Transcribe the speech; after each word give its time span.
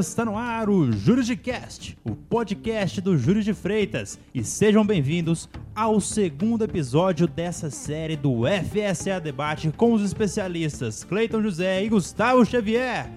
Está 0.00 0.24
no 0.24 0.34
ar 0.34 0.70
o 0.70 0.90
Juridicast, 0.90 1.96
o 2.02 2.16
podcast 2.16 3.02
do 3.02 3.18
Júlio 3.18 3.42
de 3.42 3.52
Freitas. 3.52 4.18
E 4.34 4.42
sejam 4.42 4.82
bem-vindos 4.82 5.46
ao 5.74 6.00
segundo 6.00 6.64
episódio 6.64 7.26
dessa 7.26 7.70
série 7.70 8.16
do 8.16 8.44
FSA 8.44 9.20
Debate 9.20 9.70
com 9.76 9.92
os 9.92 10.02
especialistas 10.02 11.04
Cleiton 11.04 11.42
José 11.42 11.84
e 11.84 11.90
Gustavo 11.90 12.46
Xavier. 12.46 13.10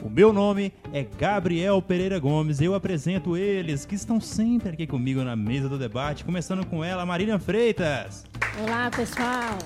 O 0.00 0.08
meu 0.08 0.32
nome 0.32 0.72
é 0.92 1.02
Gabriel 1.02 1.82
Pereira 1.82 2.20
Gomes 2.20 2.60
e 2.60 2.64
eu 2.64 2.76
apresento 2.76 3.36
eles 3.36 3.84
que 3.84 3.96
estão 3.96 4.20
sempre 4.20 4.70
aqui 4.70 4.86
comigo 4.86 5.24
na 5.24 5.34
mesa 5.34 5.68
do 5.68 5.76
debate, 5.76 6.24
começando 6.24 6.64
com 6.64 6.84
ela, 6.84 7.04
Marília 7.04 7.40
Freitas. 7.40 8.24
Olá, 8.56 8.88
pessoal. 8.88 9.58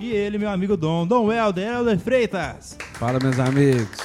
E 0.00 0.12
ele, 0.12 0.38
meu 0.38 0.48
amigo 0.48 0.78
Dom, 0.78 1.06
Dom 1.06 1.30
Helder, 1.30 1.74
Helder 1.74 1.98
Freitas. 1.98 2.74
Fala, 2.94 3.18
meus 3.22 3.38
amigos. 3.38 3.98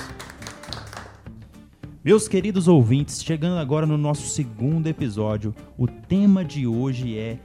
Meus 2.04 2.27
queridos 2.27 2.68
ouvintes, 2.68 3.23
chegando 3.23 3.58
agora 3.58 3.85
no 3.85 3.98
nosso 3.98 4.27
segundo 4.27 4.88
episódio, 4.88 5.55
o 5.77 5.88
tema 5.88 6.44
de 6.44 6.68
hoje 6.68 7.18
é 7.18 7.38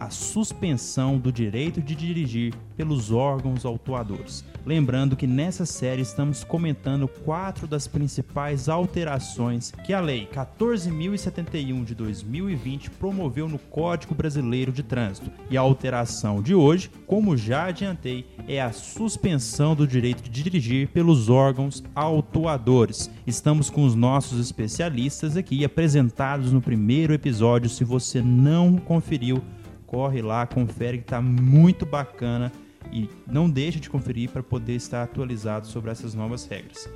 a 0.00 0.08
suspensão 0.08 1.18
do 1.18 1.30
direito 1.30 1.82
de 1.82 1.94
dirigir 1.94 2.54
pelos 2.74 3.12
órgãos 3.12 3.66
autuadores. 3.66 4.42
Lembrando 4.64 5.14
que 5.14 5.26
nessa 5.26 5.66
série 5.66 6.00
estamos 6.00 6.42
comentando 6.42 7.06
quatro 7.06 7.66
das 7.66 7.86
principais 7.86 8.68
alterações 8.68 9.72
que 9.84 9.92
a 9.92 10.00
Lei 10.00 10.26
14.071 10.32 11.84
de 11.84 11.94
2020 11.94 12.90
promoveu 12.92 13.48
no 13.48 13.58
Código 13.58 14.14
Brasileiro 14.14 14.72
de 14.72 14.82
Trânsito. 14.82 15.30
E 15.50 15.56
a 15.56 15.60
alteração 15.60 16.42
de 16.42 16.54
hoje, 16.54 16.90
como 17.06 17.36
já 17.36 17.66
adiantei, 17.66 18.26
é 18.48 18.60
a 18.60 18.72
suspensão 18.72 19.74
do 19.74 19.86
direito 19.86 20.22
de 20.22 20.30
dirigir 20.30 20.88
pelos 20.88 21.28
órgãos 21.28 21.84
autuadores. 21.94 23.10
Estamos 23.26 23.68
com 23.68 23.84
os 23.84 23.94
nossos 23.94 24.40
especialistas 24.40 25.36
aqui 25.36 25.64
apresentados 25.64 26.52
no 26.52 26.62
primeiro 26.62 27.12
episódio. 27.12 27.68
Se 27.68 27.84
você 27.84 28.22
não 28.22 28.76
conferiu, 28.76 29.42
corre 29.90 30.22
lá, 30.22 30.46
confere 30.46 30.98
que 30.98 31.04
está 31.04 31.20
muito 31.20 31.84
bacana 31.84 32.52
e 32.92 33.10
não 33.26 33.50
deixe 33.50 33.80
de 33.80 33.90
conferir 33.90 34.30
para 34.30 34.40
poder 34.40 34.76
estar 34.76 35.02
atualizado 35.02 35.66
sobre 35.66 35.90
essas 35.90 36.14
novas 36.14 36.46
regras. 36.46 36.88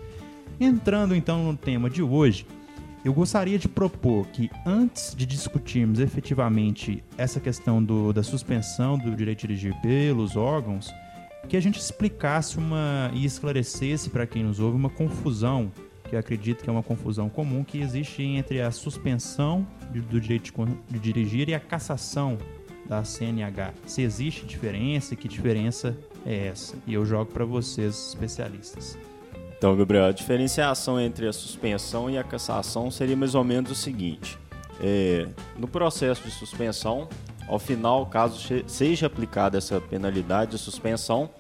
Entrando 0.61 1.13
então 1.13 1.43
no 1.43 1.57
tema 1.57 1.91
de 1.91 2.03
hoje, 2.03 2.47
eu 3.05 3.13
gostaria 3.13 3.59
de 3.59 3.69
propor 3.69 4.29
que 4.29 4.49
antes 4.65 5.13
de 5.13 5.27
discutirmos 5.27 5.99
efetivamente 5.99 7.03
essa 7.19 7.41
questão 7.41 7.83
do, 7.83 8.13
da 8.13 8.23
suspensão 8.23 8.97
do 8.97 9.11
direito 9.17 9.41
de 9.41 9.49
dirigir 9.49 9.75
pelos 9.83 10.37
órgãos, 10.37 10.95
que 11.49 11.57
a 11.57 11.61
gente 11.61 11.81
explicasse 11.81 12.57
uma 12.57 13.11
e 13.13 13.25
esclarecesse 13.25 14.09
para 14.09 14.25
quem 14.25 14.45
nos 14.45 14.61
ouve 14.61 14.77
uma 14.77 14.89
confusão, 14.89 15.71
que 16.09 16.15
eu 16.15 16.19
acredito 16.21 16.63
que 16.63 16.71
é 16.71 16.73
uma 16.73 16.83
confusão 16.83 17.29
comum 17.29 17.65
que 17.65 17.81
existe 17.81 18.23
entre 18.23 18.63
a 18.63 18.71
suspensão 18.71 19.67
do 19.93 20.21
direito 20.21 20.53
de 20.89 20.99
dirigir 21.01 21.49
e 21.49 21.55
a 21.55 21.61
cassação 21.61 22.39
da 22.87 23.05
CNH. 23.05 23.75
Se 23.87 24.03
existe 24.03 24.45
diferença, 24.45 25.17
que 25.17 25.29
diferença 25.29 25.97
é 26.25 26.49
essa? 26.49 26.77
E 26.87 26.95
eu 26.95 27.05
jogo 27.05 27.33
para 27.33 27.45
vocês, 27.45 28.09
especialistas. 28.09 28.99
Então, 29.57 29.77
Gabriel, 29.77 30.05
a 30.05 30.13
diferenciação 30.13 31.01
entre 31.01 31.27
a 31.27 31.33
suspensão 31.33 32.11
e 32.11 32.19
a 32.19 32.25
cassação 32.25 32.91
seria 32.91 33.17
mais 33.17 33.35
ou 33.35 33.43
menos 33.43 33.71
o 33.71 33.75
seguinte: 33.75 34.39
é, 34.81 35.27
no 35.57 35.67
processo 35.67 36.23
de 36.23 36.31
suspensão, 36.31 37.09
ao 37.49 37.59
final, 37.59 38.07
caso 38.07 38.39
seja 38.67 39.07
aplicada 39.07 39.59
essa 39.59 39.81
penalidade 39.81 40.53
de 40.53 40.59
suspensão, 40.59 41.31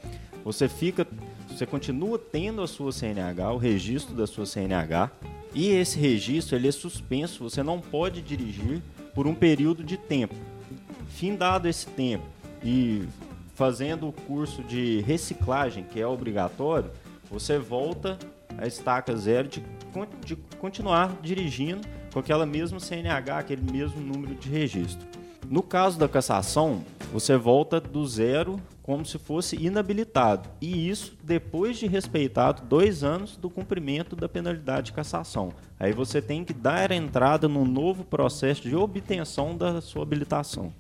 você 0.44 0.69
fica, 0.69 1.06
você 1.48 1.66
continua 1.66 2.19
tendo 2.19 2.62
a 2.62 2.66
sua 2.66 2.92
CNH, 2.92 3.52
o 3.52 3.56
registro 3.56 4.14
da 4.14 4.26
sua 4.26 4.46
CNH, 4.46 5.10
e 5.54 5.69
esse 5.69 5.98
registro 5.98 6.56
ele 6.56 6.69
é 6.69 6.72
suspenso. 6.72 7.44
Você 7.44 7.62
não 7.62 7.80
pode 7.80 8.20
dirigir 8.20 8.82
por 9.14 9.26
um 9.26 9.34
período 9.34 9.82
de 9.84 9.96
tempo. 9.96 10.34
Findado 11.14 11.69
esse 11.69 11.86
tempo 11.86 12.25
e 12.62 13.06
fazendo 13.54 14.08
o 14.08 14.12
curso 14.12 14.64
de 14.64 15.00
reciclagem, 15.02 15.84
que 15.84 16.00
é 16.00 16.06
obrigatório, 16.06 16.91
você 17.30 17.56
volta 17.56 18.19
a 18.58 18.66
estaca 18.66 19.16
zero 19.16 19.47
de, 19.47 19.62
de 20.25 20.34
continuar 20.58 21.16
dirigindo 21.22 21.86
com 22.12 22.19
aquela 22.19 22.44
mesma 22.44 22.80
CNH, 22.80 23.38
aquele 23.38 23.62
mesmo 23.72 24.00
número 24.00 24.34
de 24.34 24.48
registro. 24.48 25.06
No 25.48 25.62
caso 25.62 25.98
da 25.98 26.08
cassação, 26.08 26.84
você 27.14 27.36
volta 27.36 27.80
do 27.80 28.04
zero 28.04 28.60
como 28.82 29.06
se 29.06 29.19
fosse 29.20 29.54
inabilitado. 29.54 30.48
E 30.60 30.91
isso 30.91 31.16
depois 31.22 31.78
de 31.78 31.86
respeitado 31.86 32.62
dois 32.69 33.04
anos 33.04 33.36
do 33.36 33.48
cumprimento 33.48 34.16
da 34.16 34.28
penalidade 34.28 34.86
de 34.86 34.94
cassação. 34.94 35.52
Aí 35.78 35.92
você 35.92 36.20
tem 36.20 36.44
que 36.44 36.52
dar 36.52 36.91
entrada 36.91 37.47
num 37.47 37.64
novo 37.64 38.04
processo 38.04 38.62
de 38.62 38.75
obtenção 38.75 39.56
da 39.56 39.80
sua 39.80 40.02
habilitação. 40.02 40.72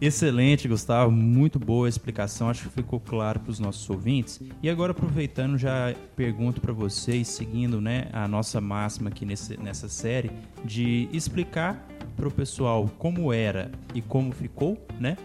Excelente, 0.00 0.66
Gustavo. 0.66 1.10
Muito 1.10 1.58
boa 1.58 1.86
a 1.86 1.88
explicação. 1.90 2.48
Acho 2.48 2.68
que 2.68 2.74
ficou 2.74 2.98
claro 2.98 3.40
para 3.40 3.50
os 3.50 3.58
nossos 3.58 3.88
ouvintes. 3.90 4.40
E 4.62 4.70
agora, 4.70 4.92
aproveitando, 4.92 5.58
já 5.58 5.94
pergunto 6.16 6.60
para 6.60 6.72
vocês, 6.72 7.28
seguindo 7.28 7.80
né, 7.80 8.08
a 8.12 8.26
nossa 8.26 8.60
máxima 8.60 9.10
aqui 9.10 9.26
nesse, 9.26 9.56
nessa 9.58 9.88
série, 9.88 10.30
de 10.64 11.08
explicar 11.12 11.86
para 12.16 12.28
o 12.28 12.30
pessoal 12.30 12.88
como 12.98 13.32
era 13.32 13.70
e 13.94 14.00
como 14.00 14.32
ficou, 14.32 14.78
né? 14.98 15.16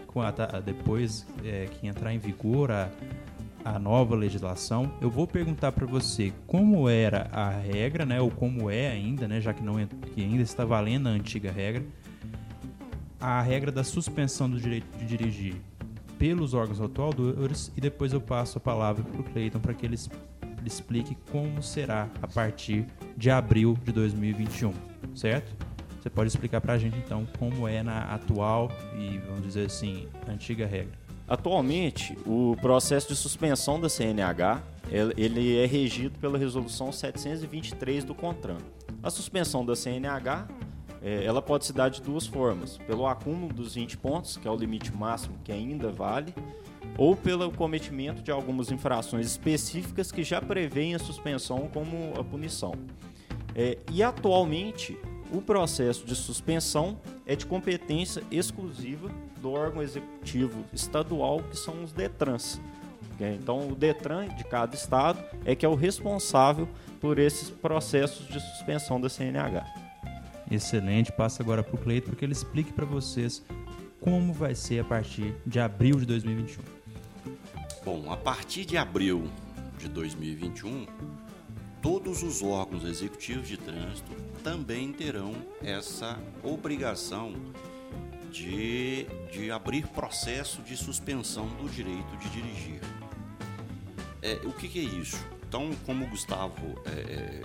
Depois 0.64 1.26
é, 1.44 1.66
que 1.66 1.86
entrar 1.86 2.12
em 2.12 2.18
vigor 2.18 2.70
a, 2.70 2.90
a 3.64 3.78
nova 3.78 4.14
legislação, 4.16 4.90
eu 5.00 5.10
vou 5.10 5.26
perguntar 5.26 5.72
para 5.72 5.86
você 5.86 6.32
como 6.46 6.88
era 6.88 7.28
a 7.32 7.50
regra, 7.50 8.04
né? 8.06 8.20
Ou 8.20 8.30
como 8.30 8.70
é 8.70 8.88
ainda, 8.88 9.28
né? 9.28 9.40
Já 9.40 9.52
que 9.52 9.62
não 9.62 9.78
é, 9.78 9.86
que 10.14 10.22
ainda 10.22 10.42
está 10.42 10.64
valendo 10.64 11.08
a 11.08 11.10
antiga 11.10 11.52
regra, 11.52 11.84
a 13.20 13.40
regra 13.42 13.72
da 13.72 13.82
suspensão 13.84 14.48
do 14.48 14.60
direito 14.60 14.86
de 14.96 15.04
dirigir 15.04 15.56
pelos 16.18 16.54
órgãos 16.54 16.80
autuadores 16.80 17.72
e 17.76 17.80
depois 17.80 18.12
eu 18.12 18.20
passo 18.20 18.58
a 18.58 18.60
palavra 18.60 19.04
para 19.04 19.20
o 19.20 19.24
Cleiton 19.24 19.60
para 19.60 19.72
que 19.72 19.86
ele 19.86 19.96
explique 20.64 21.16
como 21.30 21.62
será 21.62 22.08
a 22.20 22.26
partir 22.26 22.86
de 23.16 23.30
abril 23.30 23.76
de 23.84 23.92
2021, 23.92 24.72
certo? 25.14 25.57
Você 26.08 26.14
pode 26.14 26.28
explicar 26.30 26.62
para 26.62 26.72
a 26.72 26.78
gente 26.78 26.96
então 26.96 27.28
como 27.38 27.68
é 27.68 27.82
na 27.82 28.14
atual 28.14 28.72
e 28.96 29.18
vamos 29.18 29.42
dizer 29.42 29.66
assim 29.66 30.08
antiga 30.26 30.64
regra? 30.64 30.98
Atualmente, 31.28 32.16
o 32.24 32.56
processo 32.62 33.08
de 33.08 33.14
suspensão 33.14 33.78
da 33.78 33.90
CNH 33.90 34.62
ele 35.18 35.58
é 35.58 35.66
regido 35.66 36.18
pela 36.18 36.38
resolução 36.38 36.90
723 36.90 38.04
do 38.04 38.14
CONTRAN. 38.14 38.56
A 39.02 39.10
suspensão 39.10 39.66
da 39.66 39.76
CNH 39.76 40.48
é, 41.02 41.24
ela 41.26 41.42
pode 41.42 41.66
se 41.66 41.74
dar 41.74 41.90
de 41.90 42.00
duas 42.00 42.26
formas: 42.26 42.78
pelo 42.78 43.06
acúmulo 43.06 43.52
dos 43.52 43.74
20 43.74 43.98
pontos, 43.98 44.38
que 44.38 44.48
é 44.48 44.50
o 44.50 44.56
limite 44.56 44.90
máximo 44.90 45.36
que 45.44 45.52
ainda 45.52 45.92
vale, 45.92 46.34
ou 46.96 47.14
pelo 47.14 47.52
cometimento 47.52 48.22
de 48.22 48.30
algumas 48.30 48.70
infrações 48.70 49.26
específicas 49.26 50.10
que 50.10 50.22
já 50.22 50.40
prevêem 50.40 50.94
a 50.94 50.98
suspensão 50.98 51.68
como 51.70 52.18
a 52.18 52.24
punição. 52.24 52.72
É, 53.54 53.76
e 53.92 54.02
atualmente 54.02 54.96
o 55.32 55.40
processo 55.40 56.06
de 56.06 56.14
suspensão 56.14 56.98
é 57.26 57.36
de 57.36 57.46
competência 57.46 58.22
exclusiva 58.30 59.10
do 59.40 59.52
órgão 59.52 59.82
executivo 59.82 60.64
estadual, 60.72 61.42
que 61.42 61.56
são 61.56 61.82
os 61.82 61.92
DETRANS. 61.92 62.60
Então, 63.20 63.68
o 63.68 63.74
DETRAN 63.74 64.28
de 64.28 64.44
cada 64.44 64.74
estado 64.74 65.22
é 65.44 65.54
que 65.54 65.66
é 65.66 65.68
o 65.68 65.74
responsável 65.74 66.68
por 67.00 67.18
esses 67.18 67.50
processos 67.50 68.26
de 68.28 68.40
suspensão 68.40 69.00
da 69.00 69.08
CNH. 69.08 69.66
Excelente. 70.50 71.12
Passa 71.12 71.42
agora 71.42 71.62
para 71.62 71.74
o 71.74 71.78
Cleito 71.78 72.08
para 72.08 72.16
que 72.16 72.24
ele 72.24 72.32
explique 72.32 72.72
para 72.72 72.86
vocês 72.86 73.42
como 74.00 74.32
vai 74.32 74.54
ser 74.54 74.80
a 74.80 74.84
partir 74.84 75.34
de 75.44 75.58
abril 75.58 75.98
de 75.98 76.06
2021. 76.06 76.62
Bom, 77.84 78.12
a 78.12 78.16
partir 78.16 78.64
de 78.64 78.76
abril 78.76 79.28
de 79.78 79.88
2021, 79.88 80.86
todos 81.80 82.22
os 82.22 82.42
órgãos 82.42 82.84
executivos 82.84 83.48
de 83.48 83.56
trânsito 83.56 84.12
também 84.42 84.92
terão 84.92 85.34
essa 85.62 86.18
obrigação 86.42 87.34
de, 88.30 89.06
de 89.32 89.50
abrir 89.50 89.86
processo 89.88 90.62
de 90.62 90.76
suspensão 90.76 91.48
do 91.48 91.68
direito 91.68 92.16
de 92.18 92.28
dirigir. 92.30 92.80
É, 94.22 94.34
o 94.44 94.52
que, 94.52 94.68
que, 94.68 94.80
é 94.80 94.82
isso? 94.82 95.24
Então, 95.46 95.70
como 95.86 96.04
o 96.04 96.08
Gustavo 96.08 96.80
é, 96.84 97.42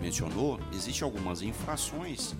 mencionou, 0.00 0.60
existem 0.72 1.04
algumas 1.04 1.42
infrações 1.42 2.34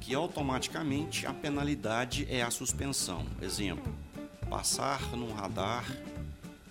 que 0.00 0.14
automaticamente 0.14 1.26
a 1.26 1.32
penalidade 1.32 2.26
é 2.30 2.42
a 2.42 2.50
suspensão. 2.50 3.24
Exemplo, 3.40 3.92
passar 4.48 5.00
num 5.12 5.32
radar 5.32 5.84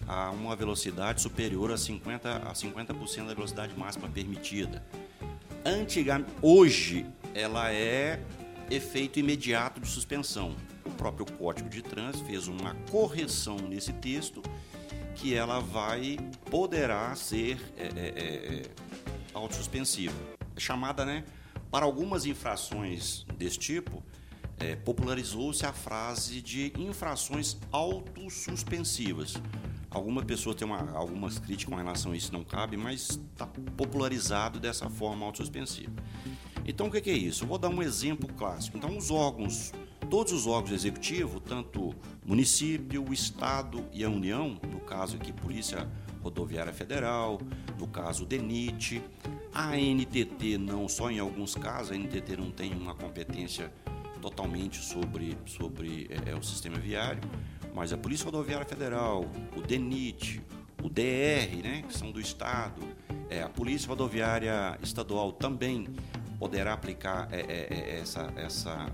a 0.09 0.31
uma 0.31 0.55
velocidade 0.55 1.21
superior 1.21 1.71
a 1.71 1.75
50%, 1.75 2.47
a 2.49 2.55
50 2.55 2.93
da 2.93 3.33
velocidade 3.35 3.77
máxima 3.77 4.09
permitida. 4.09 4.83
Antigamente, 5.63 6.31
hoje, 6.41 7.05
ela 7.35 7.71
é 7.71 8.19
efeito 8.71 9.19
imediato 9.19 9.79
de 9.79 9.87
suspensão. 9.87 10.55
O 10.83 10.89
próprio 10.89 11.27
Código 11.37 11.69
de 11.69 11.83
Trânsito 11.83 12.25
fez 12.25 12.47
uma 12.47 12.73
correção 12.89 13.57
nesse 13.57 13.93
texto 13.93 14.41
que 15.13 15.35
ela 15.35 15.59
vai 15.59 16.17
poderá 16.49 17.13
ser 17.15 17.59
é, 17.77 17.83
é, 17.83 18.09
é, 18.15 18.61
autossuspensiva. 19.33 20.15
É 20.55 20.59
chamada, 20.59 21.05
né? 21.05 21.23
Para 21.69 21.85
algumas 21.85 22.25
infrações 22.25 23.25
desse 23.37 23.59
tipo, 23.59 24.03
é, 24.59 24.75
popularizou-se 24.75 25.63
a 25.65 25.73
frase 25.73 26.41
de 26.41 26.73
infrações 26.77 27.57
autossuspensivas. 27.71 29.35
Alguma 29.91 30.23
pessoa 30.23 30.55
tem 30.55 30.67
uma, 30.67 30.91
algumas 30.91 31.39
críticas 31.39 31.73
com 31.73 31.79
relação 31.79 32.11
a 32.11 32.17
isso, 32.17 32.31
não 32.31 32.43
cabe, 32.43 32.77
mas 32.77 33.19
está 33.31 33.47
popularizado 33.75 34.59
dessa 34.59 34.89
forma 34.89 35.25
autossuspensiva. 35.25 35.93
Então, 36.65 36.87
o 36.87 36.91
que 36.91 37.09
é 37.09 37.13
isso? 37.13 37.43
Eu 37.43 37.47
vou 37.47 37.57
dar 37.57 37.69
um 37.69 37.81
exemplo 37.81 38.31
clássico. 38.33 38.77
Então, 38.77 38.95
os 38.95 39.09
órgãos, 39.09 39.71
todos 40.09 40.31
os 40.31 40.45
órgãos 40.45 40.73
executivos, 40.73 41.41
tanto 41.43 41.95
município, 42.23 43.03
o 43.03 43.11
Estado 43.11 43.83
e 43.91 44.03
a 44.03 44.09
União, 44.09 44.59
no 44.71 44.79
caso 44.81 45.15
aqui, 45.15 45.33
Polícia 45.33 45.89
Rodoviária 46.21 46.71
Federal, 46.71 47.39
no 47.79 47.87
caso, 47.87 48.25
DENIT, 48.25 49.01
a 49.51 49.75
NTT 49.75 50.57
não, 50.59 50.87
só 50.87 51.09
em 51.09 51.17
alguns 51.17 51.55
casos, 51.55 51.91
a 51.91 51.95
NTT 51.97 52.37
não 52.37 52.51
tem 52.51 52.73
uma 52.73 52.93
competência 52.93 53.71
totalmente 54.21 54.77
sobre, 54.77 55.37
sobre 55.45 56.07
é, 56.09 56.31
é, 56.31 56.35
o 56.35 56.43
sistema 56.43 56.77
viário, 56.77 57.21
mas 57.79 57.93
a 57.93 57.97
Polícia 57.97 58.25
Rodoviária 58.25 58.65
Federal, 58.65 59.23
o 59.55 59.61
DENIT, 59.61 60.41
o 60.83 60.89
DR, 60.89 61.63
né, 61.63 61.81
que 61.87 61.97
são 61.97 62.11
do 62.11 62.19
Estado, 62.19 62.81
é, 63.29 63.41
a 63.41 63.47
Polícia 63.47 63.87
Rodoviária 63.87 64.77
Estadual 64.83 65.31
também 65.31 65.87
poderá 66.37 66.73
aplicar 66.73 67.29
é, 67.31 67.39
é, 67.39 67.67
é 67.71 67.99
essa, 68.01 68.33
essa 68.35 68.91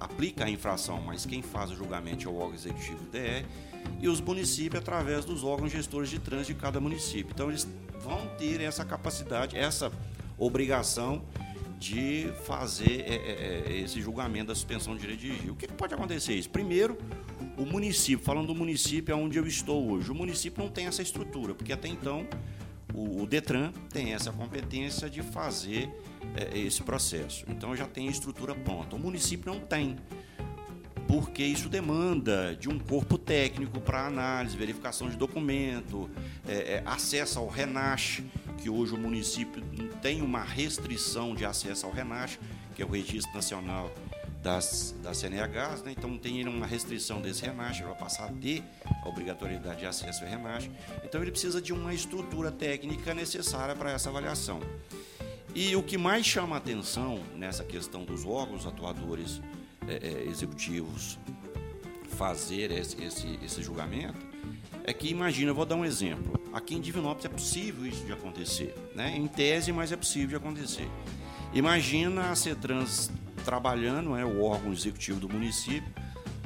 aplica 0.00 0.46
a 0.46 0.50
infração, 0.50 1.02
mas 1.02 1.26
quem 1.26 1.42
faz 1.42 1.70
o 1.70 1.76
julgamento 1.76 2.26
é 2.26 2.32
o 2.32 2.36
órgão 2.36 2.54
executivo 2.54 3.04
do 3.04 3.10
DR 3.10 3.44
e 4.00 4.08
os 4.08 4.18
municípios 4.18 4.80
através 4.80 5.26
dos 5.26 5.44
órgãos 5.44 5.70
gestores 5.70 6.08
de 6.08 6.18
trânsito 6.18 6.54
de 6.54 6.58
cada 6.58 6.80
município. 6.80 7.32
Então 7.34 7.50
eles 7.50 7.68
vão 8.00 8.26
ter 8.38 8.62
essa 8.62 8.82
capacidade, 8.82 9.58
essa 9.58 9.92
obrigação 10.38 11.22
de 11.78 12.32
fazer 12.44 13.04
é, 13.06 13.66
é, 13.68 13.76
esse 13.82 14.00
julgamento 14.00 14.46
da 14.46 14.54
suspensão 14.54 14.94
do 14.94 15.00
direito 15.00 15.20
de 15.20 15.26
dirigir. 15.26 15.50
O 15.50 15.54
que 15.56 15.68
pode 15.68 15.92
acontecer 15.92 16.34
isso? 16.34 16.48
Primeiro, 16.48 16.96
o 17.56 17.64
município, 17.64 18.24
falando 18.24 18.48
do 18.48 18.54
município 18.54 19.12
é 19.12 19.16
onde 19.16 19.38
eu 19.38 19.46
estou 19.46 19.90
hoje, 19.90 20.10
o 20.10 20.14
município 20.14 20.62
não 20.62 20.70
tem 20.70 20.86
essa 20.86 21.02
estrutura, 21.02 21.54
porque 21.54 21.72
até 21.72 21.88
então 21.88 22.26
o, 22.94 23.22
o 23.22 23.26
Detran 23.26 23.72
tem 23.92 24.14
essa 24.14 24.30
competência 24.32 25.08
de 25.08 25.22
fazer 25.22 25.90
é, 26.36 26.58
esse 26.58 26.82
processo. 26.82 27.44
Então 27.48 27.74
já 27.76 27.86
tem 27.86 28.08
a 28.08 28.10
estrutura 28.10 28.54
pronta. 28.54 28.96
O 28.96 28.98
município 28.98 29.52
não 29.52 29.60
tem 29.60 29.96
porque 31.06 31.44
isso 31.44 31.68
demanda 31.68 32.56
de 32.56 32.68
um 32.68 32.78
corpo 32.78 33.16
técnico 33.16 33.80
para 33.80 34.06
análise, 34.06 34.56
verificação 34.56 35.08
de 35.08 35.16
documento, 35.16 36.10
é, 36.48 36.54
é, 36.54 36.82
acesso 36.84 37.38
ao 37.38 37.48
RENASH, 37.48 38.22
que 38.58 38.68
hoje 38.68 38.94
o 38.94 38.98
município 38.98 39.62
tem 40.02 40.20
uma 40.20 40.42
restrição 40.42 41.34
de 41.34 41.44
acesso 41.44 41.86
ao 41.86 41.92
RENASH, 41.92 42.38
que 42.74 42.82
é 42.82 42.84
o 42.84 42.88
Registro 42.88 43.32
Nacional 43.34 43.92
das, 44.42 44.94
das 45.02 45.18
CNHs, 45.18 45.82
né? 45.82 45.94
então 45.96 46.16
tem 46.16 46.46
uma 46.46 46.66
restrição 46.66 47.20
desse 47.20 47.44
RENASH, 47.44 47.80
ele 47.80 47.88
vai 47.88 47.98
passar 47.98 48.26
a 48.26 48.32
ter 48.32 48.62
a 49.02 49.08
obrigatoriedade 49.08 49.80
de 49.80 49.86
acesso 49.86 50.24
ao 50.24 50.30
RENASH, 50.30 50.70
então 51.04 51.20
ele 51.20 51.30
precisa 51.30 51.60
de 51.60 51.72
uma 51.72 51.92
estrutura 51.92 52.52
técnica 52.52 53.12
necessária 53.12 53.74
para 53.74 53.90
essa 53.90 54.08
avaliação. 54.08 54.60
E 55.54 55.74
o 55.74 55.82
que 55.82 55.96
mais 55.96 56.26
chama 56.26 56.56
atenção 56.56 57.22
nessa 57.34 57.64
questão 57.64 58.04
dos 58.04 58.24
órgãos 58.24 58.66
atuadores 58.66 59.40
é, 59.88 60.06
é, 60.06 60.24
executivos 60.28 61.18
fazer 62.16 62.70
esse, 62.70 63.02
esse, 63.02 63.38
esse 63.42 63.62
julgamento 63.62 64.18
é 64.84 64.92
que, 64.92 65.08
imagina, 65.08 65.50
eu 65.50 65.54
vou 65.54 65.66
dar 65.66 65.74
um 65.74 65.84
exemplo. 65.84 66.40
Aqui 66.52 66.74
em 66.74 66.80
Divinópolis 66.80 67.24
é 67.24 67.28
possível 67.28 67.86
isso 67.86 68.04
de 68.04 68.12
acontecer, 68.12 68.74
né? 68.94 69.16
em 69.16 69.26
tese, 69.26 69.72
mas 69.72 69.92
é 69.92 69.96
possível 69.96 70.28
de 70.28 70.36
acontecer. 70.36 70.88
Imagina 71.52 72.30
a 72.30 72.36
CETRANS 72.36 73.10
trabalhando, 73.46 74.10
né, 74.10 74.24
o 74.24 74.42
órgão 74.42 74.72
executivo 74.72 75.20
do 75.20 75.28
município, 75.28 75.90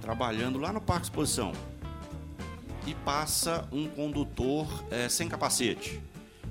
trabalhando 0.03 0.59
lá 0.59 0.71
no 0.73 0.81
Parque 0.81 1.07
Exposição 1.07 1.53
e 2.87 2.95
passa 2.95 3.67
um 3.73 3.89
condutor 3.89 4.69
é, 4.91 5.09
sem 5.09 5.29
capacete. 5.29 6.01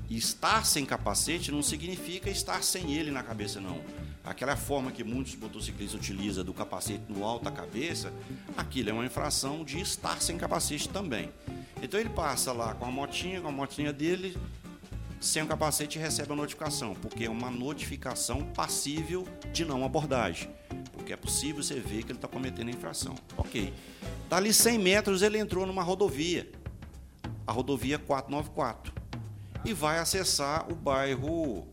E 0.08 0.16
estar 0.18 0.66
sem 0.66 0.84
capacete 0.84 1.52
não 1.52 1.62
significa 1.62 2.28
estar 2.28 2.62
sem 2.64 2.94
ele 2.94 3.12
na 3.12 3.22
cabeça, 3.22 3.60
não 3.60 3.80
aquela 4.24 4.56
forma 4.56 4.92
que 4.92 5.02
muitos 5.02 5.34
motociclistas 5.36 5.98
utilizam 5.98 6.44
do 6.44 6.52
capacete 6.52 7.02
no 7.08 7.24
alto 7.24 7.44
da 7.44 7.50
cabeça, 7.50 8.12
aquilo 8.56 8.90
é 8.90 8.92
uma 8.92 9.04
infração 9.04 9.64
de 9.64 9.80
estar 9.80 10.20
sem 10.20 10.36
capacete 10.36 10.88
também. 10.88 11.30
Então 11.82 11.98
ele 11.98 12.10
passa 12.10 12.52
lá 12.52 12.74
com 12.74 12.84
a 12.84 12.90
motinha, 12.90 13.40
com 13.40 13.48
a 13.48 13.52
motinha 13.52 13.92
dele, 13.92 14.36
sem 15.20 15.42
o 15.42 15.46
capacete 15.46 15.98
recebe 15.98 16.32
a 16.32 16.36
notificação, 16.36 16.94
porque 16.94 17.24
é 17.24 17.30
uma 17.30 17.50
notificação 17.50 18.42
passível 18.42 19.28
de 19.52 19.66
não 19.66 19.84
abordagem, 19.84 20.50
porque 20.94 21.12
é 21.12 21.16
possível 21.16 21.62
você 21.62 21.78
ver 21.78 22.02
que 22.02 22.12
ele 22.12 22.18
está 22.18 22.26
cometendo 22.26 22.68
a 22.68 22.70
infração. 22.70 23.14
Ok. 23.36 23.72
Dali 24.30 24.52
100 24.52 24.78
metros 24.78 25.20
ele 25.20 25.38
entrou 25.38 25.66
numa 25.66 25.82
rodovia, 25.82 26.50
a 27.46 27.52
rodovia 27.52 27.98
494, 27.98 28.94
e 29.62 29.74
vai 29.74 29.98
acessar 29.98 30.70
o 30.72 30.74
bairro, 30.74 31.68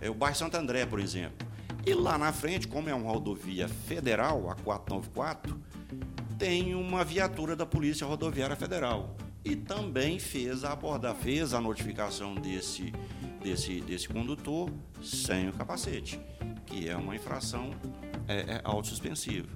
é, 0.00 0.08
o 0.08 0.14
bairro 0.14 0.36
Santo 0.36 0.56
André, 0.56 0.86
por 0.86 1.00
exemplo. 1.00 1.48
E 1.84 1.94
lá 1.94 2.16
na 2.16 2.32
frente, 2.32 2.68
como 2.68 2.88
é 2.88 2.94
uma 2.94 3.10
rodovia 3.10 3.66
federal, 3.68 4.48
a 4.48 4.54
494, 4.54 5.60
tem 6.38 6.74
uma 6.76 7.04
viatura 7.04 7.56
da 7.56 7.66
Polícia 7.66 8.06
Rodoviária 8.06 8.54
Federal. 8.54 9.16
E 9.44 9.56
também 9.56 10.18
fez 10.18 10.64
a 10.64 10.72
abordar, 10.72 11.14
fez 11.16 11.52
a 11.52 11.60
notificação 11.60 12.34
desse, 12.34 12.92
desse, 13.42 13.80
desse 13.80 14.08
condutor 14.08 14.70
sem 15.02 15.48
o 15.48 15.52
capacete, 15.52 16.20
que 16.64 16.88
é 16.88 16.96
uma 16.96 17.16
infração 17.16 17.70
é, 18.28 18.54
é 18.54 18.60
autossuspensiva. 18.62 19.48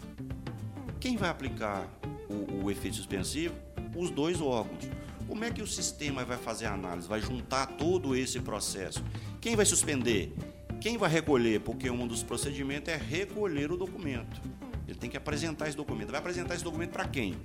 Quem 0.99 1.17
vai 1.17 1.29
aplicar 1.29 1.88
o, 2.29 2.65
o 2.65 2.71
efeito 2.71 2.97
suspensivo? 2.97 3.55
Os 3.94 4.11
dois 4.11 4.41
órgãos. 4.41 4.88
Como 5.29 5.44
é 5.44 5.50
que 5.50 5.62
o 5.62 5.67
sistema 5.67 6.25
vai 6.25 6.37
fazer 6.37 6.67
a 6.67 6.75
análise? 6.75 7.06
Vai 7.09 7.21
juntar 7.21 7.67
todo 7.67 8.15
esse 8.15 8.41
processo? 8.41 9.05
Quem 9.41 9.56
vai 9.56 9.67
suspender? 9.67 10.35
Quem 10.81 10.97
vai 10.97 11.11
recolher? 11.11 11.61
Porque 11.61 11.91
um 11.91 12.06
dos 12.06 12.23
procedimentos 12.23 12.93
é 12.93 12.97
recolher 12.97 13.71
o 13.73 13.76
documento. 13.76 14.40
Ele 14.87 14.97
tem 14.97 15.11
que 15.11 15.16
apresentar 15.16 15.69
esse 15.69 15.76
documento. 15.76 16.11
Vai 16.11 16.21
apresentar 16.21 16.55
esse 16.55 16.62
documento 16.62 16.90
para 16.90 17.07
quem? 17.09 17.37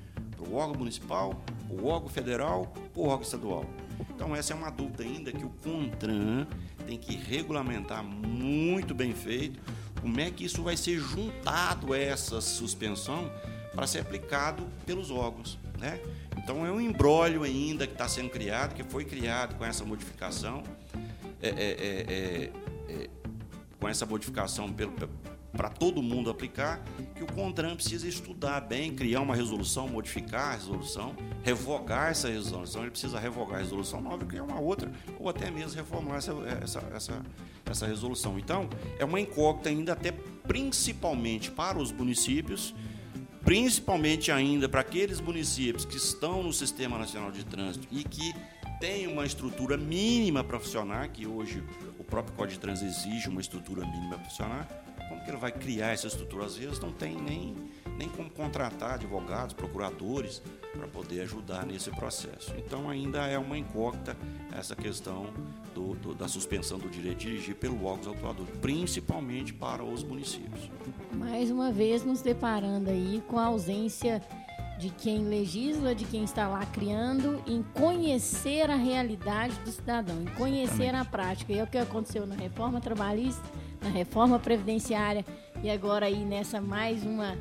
Para 0.41 0.49
o 0.49 0.55
órgão 0.55 0.79
municipal, 0.79 1.39
o 1.69 1.85
órgão 1.85 2.09
federal 2.09 2.73
ou 2.95 3.05
o 3.05 3.09
órgão 3.09 3.21
estadual? 3.21 3.65
Então, 4.09 4.35
essa 4.35 4.53
é 4.53 4.55
uma 4.55 4.71
dúvida 4.71 5.03
ainda 5.03 5.31
que 5.31 5.45
o 5.45 5.49
CONTRAN 5.63 6.47
tem 6.87 6.97
que 6.97 7.15
regulamentar 7.15 8.03
muito 8.03 8.95
bem 8.95 9.13
feito 9.13 9.59
como 10.01 10.19
é 10.19 10.31
que 10.31 10.43
isso 10.43 10.63
vai 10.63 10.75
ser 10.75 10.99
juntado 10.99 11.93
a 11.93 11.97
essa 11.97 12.41
suspensão 12.41 13.31
para 13.75 13.85
ser 13.85 13.99
aplicado 13.99 14.67
pelos 14.85 15.11
órgãos. 15.11 15.59
Né? 15.79 15.99
Então, 16.37 16.65
é 16.65 16.71
um 16.71 16.81
embrólio 16.81 17.43
ainda 17.43 17.85
que 17.85 17.93
está 17.93 18.07
sendo 18.07 18.29
criado, 18.29 18.73
que 18.73 18.83
foi 18.83 19.05
criado 19.05 19.55
com 19.55 19.65
essa 19.65 19.85
modificação. 19.85 20.63
É, 21.39 21.49
é, 21.49 21.51
é, 21.51 22.13
é, 22.13 22.51
é 22.89 23.09
com 23.79 23.87
essa 23.87 24.05
modificação 24.05 24.71
para 25.51 25.69
todo 25.69 26.01
mundo 26.01 26.29
aplicar, 26.29 26.81
que 27.15 27.23
o 27.23 27.27
CONTRAN 27.27 27.75
precisa 27.75 28.07
estudar 28.07 28.61
bem, 28.61 28.93
criar 28.93 29.21
uma 29.21 29.35
resolução, 29.35 29.87
modificar 29.87 30.49
a 30.49 30.53
resolução, 30.53 31.15
revogar 31.43 32.11
essa 32.11 32.29
resolução, 32.29 32.81
ele 32.81 32.91
precisa 32.91 33.19
revogar 33.19 33.57
a 33.57 33.59
resolução 33.59 34.01
nova 34.01 34.23
e 34.23 34.27
criar 34.27 34.43
uma 34.43 34.59
outra, 34.59 34.91
ou 35.19 35.29
até 35.29 35.51
mesmo 35.51 35.77
reformar 35.77 36.17
essa, 36.17 36.33
essa, 36.63 36.79
essa, 36.93 37.25
essa 37.65 37.87
resolução. 37.87 38.39
Então, 38.39 38.69
é 38.97 39.03
uma 39.03 39.19
incógnita 39.19 39.69
ainda 39.69 39.93
até 39.93 40.11
principalmente 40.47 41.51
para 41.51 41.77
os 41.77 41.91
municípios, 41.91 42.73
principalmente 43.43 44.31
ainda 44.31 44.69
para 44.69 44.81
aqueles 44.81 45.19
municípios 45.19 45.83
que 45.83 45.97
estão 45.97 46.43
no 46.43 46.53
Sistema 46.53 46.97
Nacional 46.97 47.31
de 47.31 47.43
Trânsito 47.43 47.87
e 47.91 48.03
que 48.03 48.33
têm 48.79 49.05
uma 49.05 49.25
estrutura 49.25 49.77
mínima 49.77 50.43
para 50.43 50.59
funcionar, 50.59 51.09
que 51.09 51.27
hoje 51.27 51.63
próprio 52.11 52.35
Código 52.35 52.55
de 52.55 52.59
Trânsito 52.59 52.87
exige 52.87 53.29
uma 53.29 53.39
estrutura 53.39 53.85
mínima 53.85 54.17
para 54.17 54.25
funcionar, 54.25 54.67
como 55.11 55.21
que 55.21 55.29
ele 55.29 55.37
vai 55.37 55.51
criar 55.51 55.91
essa 55.91 56.07
estrutura? 56.07 56.45
Às 56.45 56.55
vezes 56.55 56.79
não 56.79 56.93
tem 56.93 57.17
nem, 57.17 57.53
nem 57.97 58.07
como 58.07 58.29
contratar 58.29 58.93
advogados, 58.93 59.53
procuradores 59.53 60.41
para 60.71 60.87
poder 60.87 61.21
ajudar 61.23 61.65
nesse 61.65 61.91
processo. 61.91 62.53
Então 62.57 62.89
ainda 62.89 63.27
é 63.27 63.37
uma 63.37 63.57
incógnita 63.57 64.15
essa 64.57 64.73
questão 64.73 65.27
do, 65.75 65.95
do, 65.95 66.15
da 66.15 66.29
suspensão 66.29 66.79
do 66.79 66.89
direito 66.89 67.19
de 67.19 67.25
dirigir 67.25 67.55
pelo 67.55 67.83
órgão 67.83 68.13
autuador, 68.13 68.47
principalmente 68.61 69.53
para 69.53 69.83
os 69.83 70.01
municípios. 70.01 70.71
Mais 71.11 71.51
uma 71.51 71.73
vez 71.73 72.05
nos 72.05 72.21
deparando 72.21 72.89
aí 72.89 73.21
com 73.27 73.37
a 73.37 73.47
ausência 73.47 74.21
de 74.79 74.89
quem 74.89 75.25
legisla, 75.25 75.93
de 75.93 76.05
quem 76.05 76.23
está 76.23 76.47
lá 76.47 76.65
criando, 76.65 77.43
em 77.45 77.61
conhecer 77.73 78.71
a 78.71 78.75
realidade 78.75 79.53
do 79.59 79.71
cidadão, 79.71 80.21
em 80.21 80.33
conhecer 80.37 80.83
Exatamente. 80.83 80.95
a 80.95 81.05
prática. 81.05 81.53
E 81.53 81.59
é 81.59 81.63
o 81.63 81.67
que 81.67 81.77
aconteceu 81.77 82.25
na 82.25 82.33
reforma 82.33 82.79
trabalhista, 82.79 83.43
na 83.81 83.89
reforma 83.89 84.37
previdenciária 84.39 85.25
e 85.63 85.69
agora 85.69 86.05
aí 86.05 86.23
nessa 86.23 86.61
mais 86.61 87.03
uma 87.03 87.37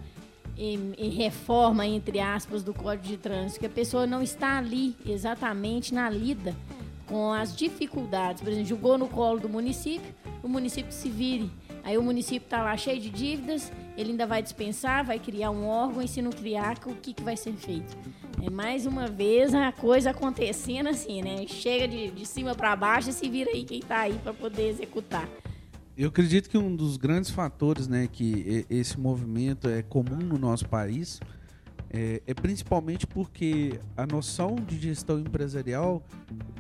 e, 0.57 0.79
e 0.99 1.09
reforma, 1.09 1.87
entre 1.87 2.21
aspas, 2.21 2.63
do 2.63 2.75
Código 2.75 3.07
de 3.07 3.17
Trânsito, 3.17 3.61
que 3.61 3.67
a 3.67 3.71
pessoa 3.71 4.07
não 4.07 4.23
está 4.23 4.59
ali 4.59 4.97
exatamente 5.07 5.95
na 5.95 6.11
lida 6.11 6.55
com 7.07 7.33
as 7.33 7.57
dificuldades. 7.57 8.43
Por 8.43 8.51
exemplo, 8.51 8.69
jogou 8.69 8.99
no 8.99 9.09
colo 9.09 9.41
do 9.41 9.49
município, 9.49 10.15
o 10.43 10.49
município 10.49 10.93
se 10.93 11.09
vire. 11.09 11.51
Aí 11.83 11.97
o 11.97 12.03
município 12.03 12.45
está 12.45 12.63
lá 12.63 12.77
cheio 12.77 13.01
de 13.01 13.09
dívidas, 13.09 13.73
ele 13.97 14.11
ainda 14.11 14.27
vai 14.27 14.43
dispensar, 14.43 15.05
vai 15.05 15.19
criar 15.19 15.51
um 15.51 15.67
órgão, 15.67 16.03
e 16.03 16.09
se 16.09 16.21
não 16.21 16.31
criar, 16.31 16.77
o 16.87 16.95
que, 16.95 17.15
que 17.15 17.23
vai 17.23 17.39
ser 17.39 17.55
feito? 17.55 17.97
É 18.43 18.51
mais 18.51 18.85
uma 18.85 19.07
vez 19.07 19.55
a 19.55 19.73
coisa 19.73 20.11
acontecendo 20.11 20.89
assim, 20.89 21.23
né? 21.23 21.47
Chega 21.47 21.89
de, 21.89 22.11
de 22.11 22.27
cima 22.27 22.55
para 22.55 22.77
baixo 22.77 23.09
e 23.09 23.13
se 23.13 23.29
vira 23.29 23.51
aí 23.51 23.65
quem 23.65 23.79
está 23.79 24.01
aí 24.01 24.19
para 24.23 24.35
poder 24.35 24.69
executar. 24.69 25.27
Eu 26.01 26.09
acredito 26.09 26.49
que 26.49 26.57
um 26.57 26.75
dos 26.75 26.97
grandes 26.97 27.29
fatores, 27.29 27.87
né, 27.87 28.09
que 28.11 28.65
esse 28.71 28.99
movimento 28.99 29.69
é 29.69 29.83
comum 29.83 30.17
no 30.17 30.39
nosso 30.39 30.67
país, 30.67 31.21
é, 31.91 32.23
é, 32.27 32.33
principalmente 32.33 33.07
porque 33.07 33.79
a 33.95 34.07
noção 34.07 34.55
de 34.55 34.79
gestão 34.79 35.21
empresarial 35.21 36.03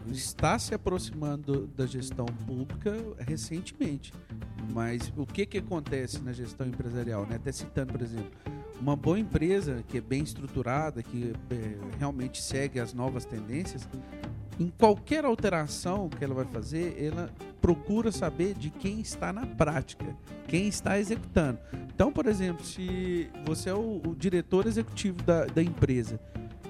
está 0.09 0.59
se 0.59 0.75
aproximando 0.75 1.66
da 1.68 1.87
gestão 1.87 2.26
pública 2.26 2.94
recentemente. 3.18 4.12
Mas 4.75 5.11
o 5.16 5.25
que, 5.25 5.47
que 5.47 5.56
acontece 5.56 6.20
na 6.20 6.35
gestão 6.35 6.66
empresarial? 6.66 7.25
Né? 7.25 7.37
Até 7.37 7.50
citando, 7.50 7.94
por 7.94 8.02
exemplo, 8.02 8.30
uma 8.78 8.94
boa 8.94 9.18
empresa 9.18 9.82
que 9.88 9.97
é 9.97 10.00
bem 10.02 10.23
estruturada, 10.23 11.02
que 11.02 11.32
é, 11.49 11.97
realmente 11.99 12.42
segue 12.42 12.78
as 12.78 12.92
novas 12.92 13.25
tendências, 13.25 13.88
em 14.60 14.68
qualquer 14.68 15.24
alteração 15.24 16.10
que 16.10 16.22
ela 16.22 16.34
vai 16.34 16.44
fazer, 16.44 16.94
ela 17.02 17.30
procura 17.62 18.12
saber 18.12 18.52
de 18.52 18.68
quem 18.68 19.00
está 19.00 19.32
na 19.32 19.46
prática, 19.46 20.04
quem 20.46 20.68
está 20.68 20.98
executando. 20.98 21.58
Então, 21.94 22.12
por 22.12 22.26
exemplo, 22.26 22.62
se 22.62 23.30
você 23.46 23.70
é 23.70 23.74
o, 23.74 24.02
o 24.06 24.14
diretor 24.14 24.66
executivo 24.66 25.22
da, 25.22 25.46
da 25.46 25.62
empresa 25.62 26.20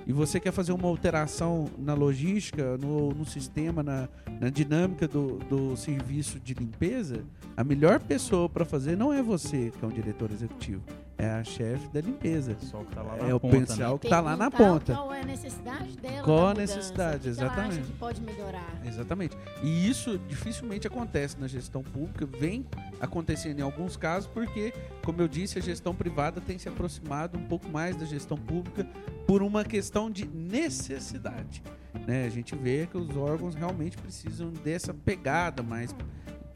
e 0.07 0.13
você 0.13 0.39
quer 0.39 0.53
fazer 0.53 0.71
uma 0.71 0.87
alteração 0.87 1.69
na 1.77 1.93
logística, 1.95 2.79
no, 2.79 3.11
no 3.11 3.25
sistema, 3.25 3.83
na, 3.83 4.09
na 4.41 4.51
dinâmica 4.51 5.09
do, 5.09 5.39
do 5.39 5.77
serviço 5.77 6.39
de 6.39 6.55
limpeza, 6.55 7.25
a 7.57 7.65
melhor 7.65 7.99
pessoa 7.99 8.49
para 8.49 8.65
fazer 8.65 8.97
não 8.97 9.13
é 9.13 9.21
você, 9.21 9.73
que 9.77 9.85
é 9.85 9.89
um 9.89 9.93
diretor 9.93 10.31
executivo 10.31 10.83
é 11.21 11.31
a 11.31 11.45
chefe 11.45 11.87
da 11.89 12.01
limpeza. 12.01 12.57
O 12.73 12.85
que 12.85 12.95
tá 12.95 13.03
lá 13.03 13.17
é 13.19 13.29
na 13.29 13.37
o 13.37 13.41
ponta, 13.41 13.57
pessoal 13.59 13.93
né? 13.93 13.99
que 13.99 14.07
está 14.07 14.21
lá 14.21 14.37
na 14.37 14.51
ponta. 14.51 14.95
Qual 14.95 15.13
é 15.13 15.21
a 15.21 15.25
necessidade 15.25 15.97
dela? 15.99 16.23
Qual 16.23 16.49
a 16.49 16.55
necessidade, 16.55 17.29
o 17.29 17.35
que 17.35 17.41
ela 17.41 17.53
acha 17.53 17.61
exatamente. 17.61 17.87
que 17.87 17.99
pode 17.99 18.21
melhorar. 18.23 18.81
Exatamente. 18.87 19.37
E 19.63 19.89
isso 19.89 20.19
dificilmente 20.19 20.87
acontece 20.87 21.39
na 21.39 21.47
gestão 21.47 21.83
pública, 21.83 22.25
vem 22.25 22.67
acontecendo 23.01 23.59
em 23.59 23.63
alguns 23.63 23.97
casos, 23.97 24.31
porque, 24.33 24.73
como 25.05 25.21
eu 25.21 25.29
disse, 25.29 25.59
a 25.59 25.63
gestão 25.63 25.95
privada 25.95 26.41
tem 26.41 26.59
se 26.59 26.69
aproximado 26.69 27.39
um 27.39 27.45
pouco 27.45 27.69
mais 27.69 27.97
da 27.97 28.07
gestão 28.07 28.39
pública 28.39 28.87
por 29.27 29.43
uma 29.43 29.63
questão 29.63 30.11
de 30.11 30.27
necessidade. 30.27 31.63
Né? 32.07 32.25
A 32.25 32.31
gente 32.31 32.57
vê 32.57 32.87
que 32.91 32.97
os 32.97 33.15
órgãos 33.15 33.55
realmente 33.55 33.97
precisam 33.99 34.51
dessa 34.65 34.95
pegada 34.95 35.63
mais 35.63 35.95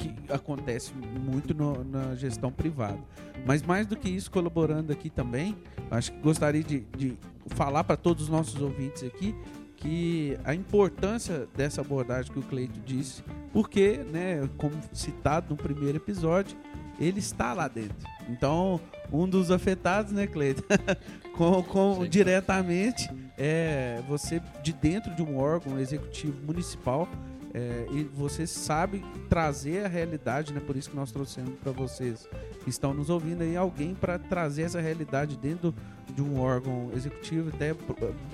que 0.08 0.32
acontece 0.32 0.92
muito 0.94 1.54
no- 1.54 1.84
na 1.84 2.14
gestão 2.14 2.50
privada. 2.52 2.98
Mas 3.46 3.62
mais 3.62 3.86
do 3.86 3.96
que 3.96 4.08
isso, 4.08 4.30
colaborando 4.30 4.92
aqui 4.92 5.10
também, 5.10 5.56
acho 5.90 6.12
que 6.12 6.18
gostaria 6.20 6.62
de, 6.62 6.80
de 6.96 7.16
falar 7.48 7.84
para 7.84 7.96
todos 7.96 8.24
os 8.24 8.28
nossos 8.28 8.60
ouvintes 8.60 9.02
aqui 9.02 9.34
que 9.76 10.38
a 10.44 10.54
importância 10.54 11.46
dessa 11.54 11.80
abordagem 11.82 12.32
que 12.32 12.38
o 12.38 12.42
Cleito 12.42 12.80
disse, 12.86 13.22
porque, 13.52 13.98
né, 14.10 14.48
como 14.56 14.72
citado 14.92 15.48
no 15.50 15.56
primeiro 15.56 15.98
episódio, 15.98 16.56
ele 16.98 17.18
está 17.18 17.52
lá 17.52 17.68
dentro. 17.68 17.96
Então, 18.30 18.80
um 19.12 19.28
dos 19.28 19.50
afetados, 19.50 20.10
né, 20.12 20.26
Cleito, 20.26 20.64
com, 21.36 21.62
com 21.62 22.06
diretamente 22.06 23.10
é 23.36 24.00
você 24.08 24.40
de 24.62 24.72
dentro 24.72 25.14
de 25.14 25.22
um 25.22 25.36
órgão 25.36 25.78
executivo 25.78 26.40
municipal 26.46 27.06
é, 27.54 27.86
e 27.92 28.02
você 28.02 28.48
sabe 28.48 29.04
trazer 29.28 29.84
a 29.84 29.88
realidade, 29.88 30.52
né? 30.52 30.58
Por 30.58 30.76
isso 30.76 30.90
que 30.90 30.96
nós 30.96 31.12
trouxemos 31.12 31.54
para 31.62 31.70
vocês 31.70 32.28
que 32.64 32.68
estão 32.68 32.92
nos 32.92 33.08
ouvindo 33.08 33.42
aí 33.42 33.56
alguém 33.56 33.94
para 33.94 34.18
trazer 34.18 34.62
essa 34.62 34.80
realidade 34.80 35.36
dentro 35.36 35.72
de 36.12 36.20
um 36.20 36.40
órgão 36.40 36.90
executivo. 36.96 37.50
Até 37.50 37.72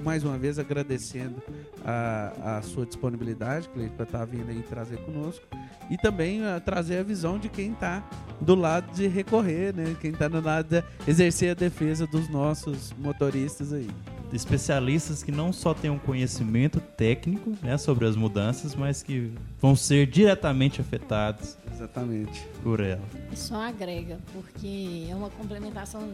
mais 0.02 0.24
uma 0.24 0.38
vez 0.38 0.58
agradecendo 0.58 1.42
a, 1.84 2.56
a 2.56 2.62
sua 2.62 2.86
disponibilidade, 2.86 3.68
Cleito, 3.68 3.92
para 3.94 4.06
estar 4.06 4.24
vindo 4.24 4.48
aí 4.48 4.62
trazer 4.62 4.96
conosco 5.04 5.44
e 5.90 5.98
também 5.98 6.42
ah, 6.42 6.58
trazer 6.58 6.98
a 6.98 7.02
visão 7.02 7.38
de 7.38 7.50
quem 7.50 7.72
está 7.72 8.02
do 8.40 8.54
lado 8.54 8.90
de 8.94 9.06
recorrer, 9.06 9.74
né? 9.74 9.94
Quem 10.00 10.12
está 10.12 10.30
no 10.30 10.40
lado 10.40 10.68
de 10.68 10.84
exercer 11.06 11.50
a 11.50 11.54
defesa 11.54 12.06
dos 12.06 12.26
nossos 12.30 12.94
motoristas 12.98 13.70
aí. 13.70 13.90
Especialistas 14.32 15.22
que 15.22 15.32
não 15.32 15.52
só 15.52 15.74
têm 15.74 15.90
um 15.90 15.98
conhecimento 15.98 16.80
técnico 16.80 17.52
né, 17.62 17.76
sobre 17.76 18.06
as 18.06 18.16
mudanças, 18.16 18.74
mas 18.74 19.02
que 19.02 19.32
vão 19.60 19.74
ser 19.74 20.06
diretamente 20.06 20.80
afetados 20.80 21.56
Exatamente. 21.72 22.46
por 22.62 22.80
ela. 22.80 23.02
Só 23.34 23.56
agrega, 23.56 24.18
porque 24.32 25.06
é 25.10 25.14
uma 25.14 25.30
complementação 25.30 26.08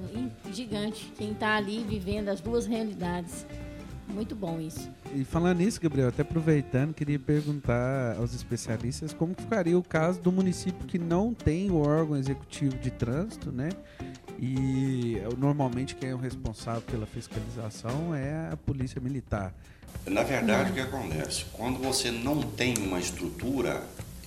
gigante. 0.52 1.12
Quem 1.16 1.32
está 1.32 1.56
ali 1.56 1.84
vivendo 1.88 2.28
as 2.28 2.40
duas 2.40 2.66
realidades. 2.66 3.46
Muito 4.08 4.36
bom 4.36 4.60
isso. 4.60 4.88
E 5.14 5.24
falando 5.24 5.58
nisso, 5.58 5.80
Gabriel, 5.80 6.08
até 6.08 6.22
aproveitando, 6.22 6.94
queria 6.94 7.18
perguntar 7.18 8.16
aos 8.16 8.34
especialistas 8.34 9.12
como 9.12 9.34
ficaria 9.34 9.76
o 9.76 9.82
caso 9.82 10.20
do 10.20 10.30
município 10.30 10.86
que 10.86 10.98
não 10.98 11.34
tem 11.34 11.70
o 11.70 11.76
órgão 11.80 12.16
executivo 12.16 12.76
de 12.78 12.90
trânsito, 12.90 13.50
né? 13.50 13.70
E 14.38 15.16
normalmente 15.38 15.94
quem 15.94 16.10
é 16.10 16.14
o 16.14 16.18
responsável 16.18 16.82
pela 16.82 17.06
fiscalização 17.06 18.14
é 18.14 18.50
a 18.52 18.56
polícia 18.56 19.00
militar. 19.00 19.54
Na 20.06 20.22
verdade, 20.22 20.70
o 20.70 20.74
que 20.74 20.80
acontece? 20.80 21.46
Quando 21.52 21.78
você 21.78 22.10
não 22.10 22.42
tem 22.42 22.76
uma 22.78 22.98
estrutura, 22.98 23.82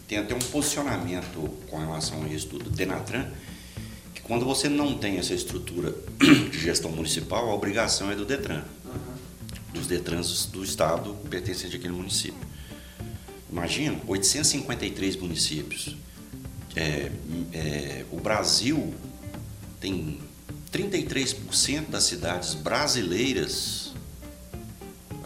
tem 0.07 0.17
até 0.17 0.33
um 0.33 0.39
posicionamento 0.39 1.49
com 1.69 1.77
relação 1.77 2.23
a 2.23 2.27
isso 2.27 2.47
do 2.47 2.69
Denatran, 2.69 3.27
que 4.13 4.21
quando 4.21 4.45
você 4.45 4.67
não 4.67 4.97
tem 4.97 5.17
essa 5.17 5.33
estrutura 5.33 5.93
de 6.19 6.59
gestão 6.59 6.91
municipal, 6.91 7.49
a 7.49 7.53
obrigação 7.53 8.11
é 8.11 8.15
do 8.15 8.25
Detran, 8.25 8.63
dos 9.73 9.87
Detrans 9.87 10.47
do 10.47 10.63
estado 10.63 11.13
pertencente 11.29 11.75
àquele 11.75 11.93
município. 11.93 12.49
Imagina, 13.51 13.99
853 14.07 15.15
municípios. 15.15 15.95
É, 16.75 17.11
é, 17.53 18.05
o 18.11 18.19
Brasil 18.19 18.93
tem 19.79 20.19
33% 20.71 21.89
das 21.89 22.03
cidades 22.03 22.53
brasileiras 22.53 23.89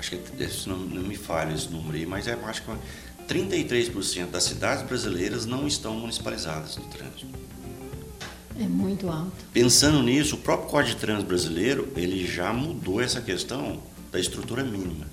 acho 0.03 0.17
que 0.17 0.43
isso 0.43 0.69
não, 0.69 0.77
não 0.77 1.03
me 1.03 1.15
falha 1.15 1.53
esse 1.53 1.69
número 1.69 1.95
aí, 1.95 2.05
mas 2.05 2.27
é, 2.27 2.33
acho 2.33 2.61
que 2.63 2.71
33% 3.33 4.31
das 4.31 4.43
cidades 4.43 4.85
brasileiras 4.85 5.45
não 5.45 5.65
estão 5.65 5.95
municipalizadas 5.95 6.75
no 6.75 6.83
trânsito. 6.85 7.27
É 8.59 8.67
muito 8.67 9.09
alto. 9.09 9.31
Pensando 9.51 10.03
nisso, 10.03 10.35
o 10.35 10.37
próprio 10.37 10.69
Código 10.69 10.95
de 10.95 11.01
Trânsito 11.01 11.27
brasileiro, 11.27 11.91
ele 11.95 12.27
já 12.27 12.53
mudou 12.53 13.01
essa 13.01 13.21
questão 13.21 13.81
da 14.11 14.19
estrutura 14.19 14.63
mínima. 14.63 15.07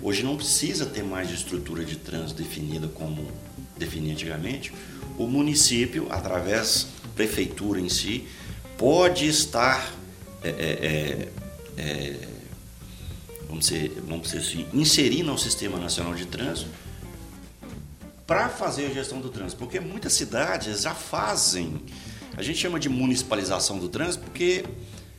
Hoje 0.00 0.22
não 0.22 0.36
precisa 0.36 0.84
ter 0.86 1.02
mais 1.02 1.30
estrutura 1.30 1.84
de 1.84 1.96
trânsito 1.96 2.42
definida 2.42 2.86
como 2.86 3.26
definia 3.76 4.12
antigamente. 4.12 4.72
O 5.18 5.26
município, 5.26 6.06
através 6.10 6.86
da 7.02 7.08
prefeitura 7.08 7.80
em 7.80 7.88
si, 7.88 8.28
pode 8.76 9.26
estar 9.26 9.92
é, 10.42 10.48
é, 10.48 11.30
é, 11.78 11.82
é, 11.82 12.28
vamos 13.48 13.68
dizer, 13.68 14.02
vamos 14.06 14.30
dizer 14.30 14.38
assim, 14.38 14.66
inserindo 14.74 15.30
ao 15.30 15.38
Sistema 15.38 15.78
Nacional 15.78 16.14
de 16.14 16.26
Trânsito 16.26 16.70
para 18.26 18.48
fazer 18.48 18.86
a 18.86 18.90
gestão 18.90 19.20
do 19.20 19.28
trânsito, 19.28 19.58
porque 19.58 19.80
muitas 19.80 20.12
cidades 20.14 20.82
já 20.82 20.94
fazem. 20.94 21.82
A 22.36 22.42
gente 22.42 22.58
chama 22.58 22.80
de 22.80 22.88
municipalização 22.88 23.78
do 23.78 23.88
trânsito 23.88 24.24
porque 24.24 24.64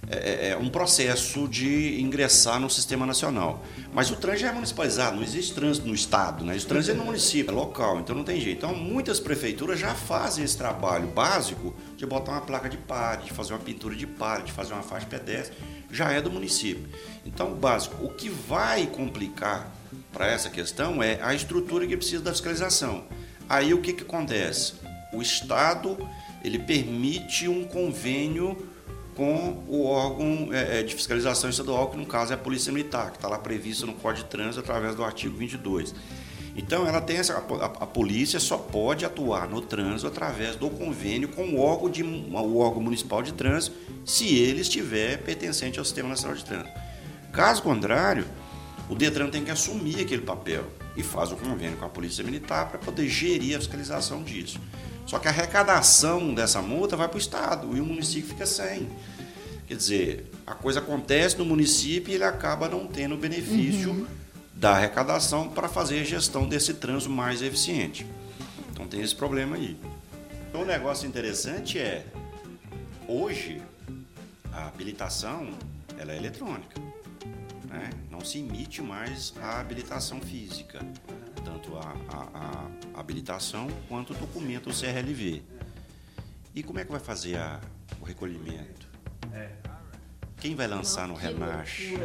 é, 0.09 0.50
é 0.50 0.57
um 0.57 0.69
processo 0.69 1.47
de 1.47 2.01
ingressar 2.01 2.59
no 2.59 2.69
sistema 2.69 3.05
nacional. 3.05 3.63
Mas 3.93 4.12
o 4.12 4.15
trânsito 4.15 4.47
é 4.47 4.51
municipalizado, 4.51 5.15
não 5.15 5.24
existe 5.24 5.53
trânsito 5.53 5.88
no 5.88 5.93
estado, 5.93 6.43
né? 6.43 6.55
O 6.55 6.65
trânsito 6.65 6.91
é 6.91 6.97
no 6.97 7.05
município, 7.05 7.51
é 7.51 7.55
local, 7.55 8.00
então 8.00 8.15
não 8.15 8.24
tem 8.24 8.39
jeito. 8.39 8.65
Então 8.65 8.75
muitas 8.75 9.19
prefeituras 9.19 9.79
já 9.79 9.93
fazem 9.93 10.43
esse 10.43 10.57
trabalho 10.57 11.07
básico 11.07 11.75
de 11.97 12.05
botar 12.05 12.33
uma 12.33 12.41
placa 12.41 12.69
de 12.69 12.77
pare, 12.77 13.24
de 13.24 13.33
fazer 13.33 13.53
uma 13.53 13.59
pintura 13.59 13.95
de 13.95 14.05
pare, 14.05 14.43
de 14.43 14.51
fazer 14.51 14.74
uma 14.74 14.83
faixa 14.83 15.05
pedestre, 15.05 15.55
já 15.91 16.12
é 16.12 16.21
do 16.21 16.31
município. 16.31 16.88
Então, 17.25 17.53
básico, 17.53 18.03
o 18.05 18.09
que 18.09 18.29
vai 18.29 18.85
complicar 18.88 19.71
para 20.12 20.27
essa 20.27 20.50
questão 20.50 21.01
é 21.01 21.19
a 21.21 21.33
estrutura 21.33 21.88
que 21.88 21.97
precisa 21.97 22.24
da 22.24 22.31
fiscalização. 22.31 23.05
Aí 23.47 23.74
o 23.74 23.81
que, 23.81 23.93
que 23.93 24.03
acontece? 24.03 24.74
O 25.13 25.21
Estado 25.21 25.97
ele 26.43 26.59
permite 26.59 27.47
um 27.47 27.63
convênio 27.63 28.69
com 29.15 29.63
o 29.67 29.86
órgão 29.86 30.50
é, 30.51 30.79
é, 30.79 30.84
de 30.84 30.93
fiscalização 30.93 31.50
estadual, 31.50 31.89
que 31.89 31.98
no 31.98 32.05
caso 32.05 32.31
é 32.31 32.36
a 32.36 32.38
Polícia 32.38 32.72
Militar, 32.72 33.12
que 33.12 33.17
está 33.17 33.27
lá 33.27 33.39
previsto 33.39 33.86
no 33.86 33.93
Código 33.93 34.25
de 34.25 34.29
Trânsito 34.29 34.60
através 34.60 34.95
do 34.95 35.03
artigo 35.03 35.36
22. 35.38 35.95
Então, 36.57 36.88
ela 36.88 37.01
tem 37.01 37.17
essa, 37.17 37.34
a, 37.34 37.65
a, 37.65 37.86
polícia 37.86 38.39
só 38.39 38.57
pode 38.57 39.03
atuar 39.03 39.48
no 39.50 39.62
trânsito 39.62 40.07
através 40.07 40.55
do 40.55 40.69
convênio 40.69 41.27
com 41.27 41.43
o 41.43 41.60
órgão, 41.60 41.89
de, 41.89 42.01
o 42.01 42.57
órgão 42.57 42.81
municipal 42.81 43.22
de 43.22 43.34
trânsito, 43.34 43.75
se 44.05 44.36
ele 44.36 44.62
estiver 44.62 45.17
pertencente 45.17 45.79
ao 45.79 45.86
Sistema 45.86 46.07
Nacional 46.07 46.38
de 46.38 46.45
Trânsito. 46.45 46.72
Caso 47.34 47.62
contrário, 47.62 48.25
o 48.89 48.95
Detran 48.95 49.29
tem 49.29 49.43
que 49.43 49.51
assumir 49.51 50.00
aquele 50.00 50.22
papel 50.22 50.63
e 50.95 51.03
faz 51.03 51.31
o 51.31 51.36
convênio 51.36 51.77
com 51.77 51.86
a 51.86 51.89
Polícia 51.89 52.24
Militar 52.24 52.69
para 52.69 52.79
poder 52.79 53.10
gerir 53.10 53.57
a 53.57 53.60
fiscalização 53.60 54.24
disso. 54.24 54.57
Só 55.05 55.19
que 55.19 55.27
a 55.27 55.31
arrecadação 55.31 56.33
dessa 56.33 56.62
multa 56.62 56.95
vai 56.95 57.07
para 57.07 57.17
o 57.17 57.19
Estado 57.19 57.75
e 57.77 57.79
o 57.79 57.85
município 57.85 58.29
fica 58.29 58.45
sem. 58.45 58.89
Quer 59.67 59.75
dizer, 59.75 60.31
a 60.45 60.53
coisa 60.53 60.79
acontece 60.79 61.38
no 61.38 61.45
município 61.45 62.12
e 62.12 62.15
ele 62.15 62.24
acaba 62.24 62.67
não 62.67 62.88
tendo 62.88 63.17
benefício 63.17 63.91
uhum. 63.91 64.07
da 64.53 64.71
arrecadação 64.71 65.50
para 65.50 65.67
fazer 65.67 66.00
a 66.00 66.03
gestão 66.03 66.47
desse 66.47 66.75
trânsito 66.75 67.12
mais 67.12 67.41
eficiente. 67.41 68.05
Então 68.71 68.88
tem 68.88 69.01
esse 69.01 69.15
problema 69.15 69.55
aí. 69.55 69.77
Então, 70.50 70.62
um 70.62 70.65
negócio 70.65 71.07
interessante 71.07 71.79
é, 71.79 72.05
hoje, 73.07 73.62
a 74.53 74.67
habilitação 74.67 75.50
ela 75.97 76.13
é 76.13 76.17
eletrônica. 76.17 76.79
Né? 77.67 77.89
Não 78.09 78.21
se 78.21 78.39
emite 78.39 78.81
mais 78.81 79.33
a 79.41 79.59
habilitação 79.59 80.21
física, 80.21 80.79
tanto 81.46 81.78
a, 81.78 81.96
a, 82.12 82.68
a 82.96 83.00
habilitação 83.00 83.68
quanto 83.88 84.14
o 84.14 84.16
documento 84.16 84.72
CRLV. 84.72 85.44
E 86.56 86.64
como 86.64 86.80
é 86.80 86.84
que 86.84 86.92
vai 86.92 87.00
fazer 87.00 87.38
a, 87.38 87.62
o 88.02 88.04
recolhimento? 88.04 88.88
Quem 90.38 90.56
vai 90.56 90.68
lançar 90.68 91.08
no 91.08 91.14
Renache? 91.14 91.98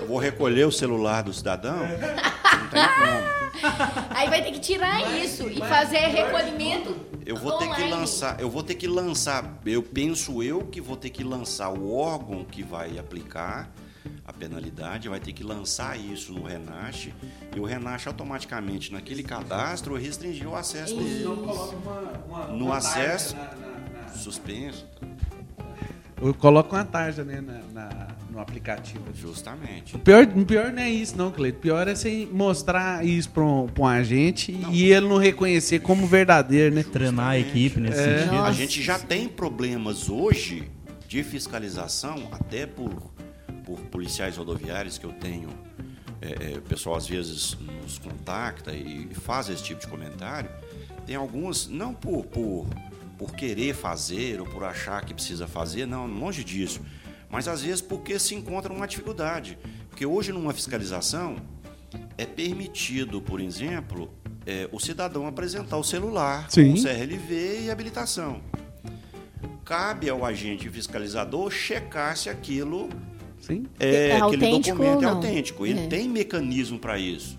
Eu 0.00 0.06
vou 0.06 0.18
recolher 0.18 0.64
o 0.66 0.72
celular 0.72 1.22
do 1.22 1.32
cidadão? 1.32 1.76
Não 1.76 2.68
tem 2.68 2.88
como. 2.88 3.36
Aí 4.10 4.28
vai 4.28 4.42
ter 4.42 4.52
que 4.52 4.60
tirar 4.60 5.16
isso 5.16 5.48
e 5.48 5.58
fazer 5.58 5.98
recolhimento. 5.98 6.96
Eu 7.24 7.36
vou 7.36 7.58
ter 7.58 7.74
que 7.74 7.82
lançar, 7.88 8.40
eu 8.40 8.48
vou 8.48 8.62
ter 8.62 8.74
que 8.74 8.86
lançar, 8.86 9.58
eu 9.64 9.82
penso 9.82 10.42
eu 10.42 10.64
que 10.66 10.80
vou 10.80 10.96
ter 10.96 11.10
que 11.10 11.24
lançar 11.24 11.70
o 11.70 11.92
órgão 11.92 12.44
que 12.44 12.62
vai 12.62 12.98
aplicar 12.98 13.70
a 14.24 14.32
penalidade, 14.32 15.08
vai 15.08 15.18
ter 15.20 15.32
que 15.32 15.42
lançar 15.42 15.98
isso 15.98 16.32
no 16.32 16.44
Renache 16.44 17.12
e 17.56 17.60
o 17.60 17.64
Renache 17.64 18.06
automaticamente 18.06 18.92
naquele 18.92 19.22
cadastro 19.22 19.96
restringir 19.96 20.46
o 20.46 20.54
acesso 20.54 20.94
dele. 20.94 21.24
no 22.52 22.70
acesso 22.70 23.34
na, 23.34 23.44
na, 23.44 24.02
na... 24.02 24.08
suspenso. 24.10 24.86
Eu 26.20 26.34
coloco 26.34 26.74
uma 26.74 26.84
tarja 26.84 27.24
né, 27.24 27.40
na, 27.40 27.60
na, 27.72 28.08
no 28.30 28.40
aplicativo. 28.40 29.04
Justamente. 29.14 29.96
O 29.96 29.98
pior, 29.98 30.24
o 30.24 30.44
pior 30.44 30.70
não 30.70 30.82
é 30.82 30.90
isso, 30.90 31.16
não, 31.16 31.30
Cleito. 31.30 31.58
O 31.58 31.60
pior 31.62 31.88
é 31.88 31.94
você 31.94 32.28
mostrar 32.30 33.04
isso 33.04 33.30
para 33.30 33.42
um, 33.42 33.68
um 33.78 33.86
agente 33.86 34.52
não. 34.52 34.70
e 34.70 34.92
ele 34.92 35.08
não 35.08 35.16
reconhecer 35.16 35.78
como 35.78 36.06
verdadeiro, 36.06 36.74
né? 36.74 36.82
Treinar 36.82 37.28
a 37.28 37.38
equipe 37.38 37.80
nesse 37.80 38.00
é. 38.00 38.18
sentido. 38.18 38.42
A 38.42 38.52
gente 38.52 38.82
já 38.82 38.98
tem 38.98 39.28
problemas 39.28 40.10
hoje 40.10 40.70
de 41.08 41.22
fiscalização, 41.22 42.28
até 42.32 42.66
por, 42.66 43.12
por 43.64 43.78
policiais 43.80 44.36
rodoviários 44.36 44.98
que 44.98 45.06
eu 45.06 45.12
tenho. 45.12 45.48
É, 46.20 46.52
é, 46.54 46.58
o 46.58 46.62
pessoal 46.62 46.96
às 46.96 47.06
vezes 47.06 47.56
nos 47.82 47.98
contacta 47.98 48.72
e 48.72 49.08
faz 49.14 49.48
esse 49.48 49.62
tipo 49.62 49.80
de 49.80 49.86
comentário. 49.86 50.50
Tem 51.06 51.14
alguns, 51.14 51.68
não 51.68 51.94
por, 51.94 52.24
por 52.24 52.66
por 53.18 53.34
querer 53.34 53.74
fazer 53.74 54.40
ou 54.40 54.46
por 54.46 54.64
achar 54.64 55.04
que 55.04 55.14
precisa 55.14 55.46
fazer, 55.46 55.86
não, 55.86 56.06
longe 56.06 56.44
disso. 56.44 56.80
Mas 57.28 57.48
às 57.48 57.62
vezes 57.62 57.80
porque 57.80 58.18
se 58.18 58.34
encontra 58.34 58.72
uma 58.72 58.86
dificuldade. 58.86 59.58
Porque 59.88 60.04
hoje, 60.04 60.32
numa 60.32 60.52
fiscalização, 60.52 61.36
é 62.16 62.26
permitido, 62.26 63.20
por 63.20 63.40
exemplo, 63.40 64.10
é, 64.46 64.68
o 64.70 64.78
cidadão 64.78 65.26
apresentar 65.26 65.76
o 65.76 65.84
celular 65.84 66.50
Sim. 66.50 66.74
com 66.74 66.82
CRLV 66.82 67.64
e 67.64 67.70
habilitação. 67.70 68.40
Cabe 69.64 70.08
ao 70.08 70.24
agente 70.24 70.68
fiscalizador 70.70 71.50
checar 71.50 72.16
se 72.16 72.28
aquilo 72.28 72.88
Sim. 73.40 73.66
É, 73.78 74.08
é 74.08 74.20
aquele 74.20 74.58
documento 74.58 75.04
é 75.04 75.06
autêntico. 75.06 75.66
Ele 75.66 75.80
é. 75.80 75.86
tem 75.86 76.08
mecanismo 76.08 76.78
para 76.78 76.98
isso. 76.98 77.38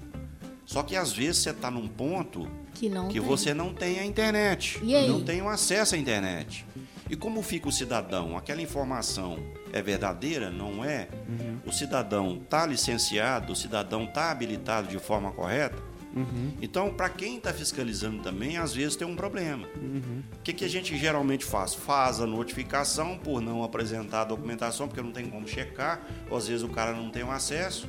Só 0.66 0.84
que 0.84 0.96
às 0.96 1.12
vezes 1.12 1.38
você 1.38 1.52
está 1.52 1.72
num 1.72 1.88
ponto 1.88 2.48
que, 2.74 2.90
não 2.90 3.08
que 3.08 3.20
você 3.20 3.54
não 3.54 3.74
tem 3.74 4.00
a 4.00 4.06
internet, 4.06 4.80
não 5.08 5.24
tem 5.24 5.42
o 5.42 5.48
acesso 5.48 5.96
à 5.96 5.98
internet. 5.98 6.66
E 7.10 7.16
como 7.16 7.42
fica 7.42 7.70
o 7.70 7.72
cidadão? 7.72 8.36
Aquela 8.36 8.62
informação 8.62 9.40
é 9.72 9.82
verdadeira? 9.82 10.50
Não 10.50 10.84
é? 10.84 11.08
Uhum. 11.28 11.58
O 11.66 11.72
cidadão 11.72 12.42
está 12.44 12.66
licenciado? 12.66 13.54
O 13.54 13.56
cidadão 13.56 14.04
está 14.04 14.30
habilitado 14.30 14.90
de 14.90 15.00
forma 15.00 15.32
correta? 15.32 15.78
Uhum. 16.18 16.54
Então, 16.62 16.94
para 16.94 17.10
quem 17.10 17.38
está 17.38 17.54
fiscalizando 17.54 18.22
também, 18.22 18.58
às 18.58 18.74
vezes 18.74 18.96
tem 18.96 19.08
um 19.08 19.16
problema. 19.16 19.68
Uhum. 19.76 20.24
O 20.38 20.42
que, 20.44 20.54
que 20.54 20.66
a 20.66 20.70
gente 20.70 20.98
geralmente 20.98 21.46
faz? 21.46 21.74
Faz 21.74 22.20
a 22.20 22.28
notificação 22.28 23.18
por 23.18 23.42
não 23.42 23.64
apresentar 23.64 24.22
a 24.22 24.26
documentação, 24.26 24.88
porque 24.88 25.02
não 25.02 25.12
tem 25.12 25.30
como 25.30 25.48
checar, 25.48 26.02
ou 26.30 26.38
às 26.38 26.48
vezes 26.48 26.64
o 26.64 26.70
cara 26.70 26.94
não 26.94 27.10
tem 27.10 27.24
o 27.24 27.32
acesso. 27.32 27.88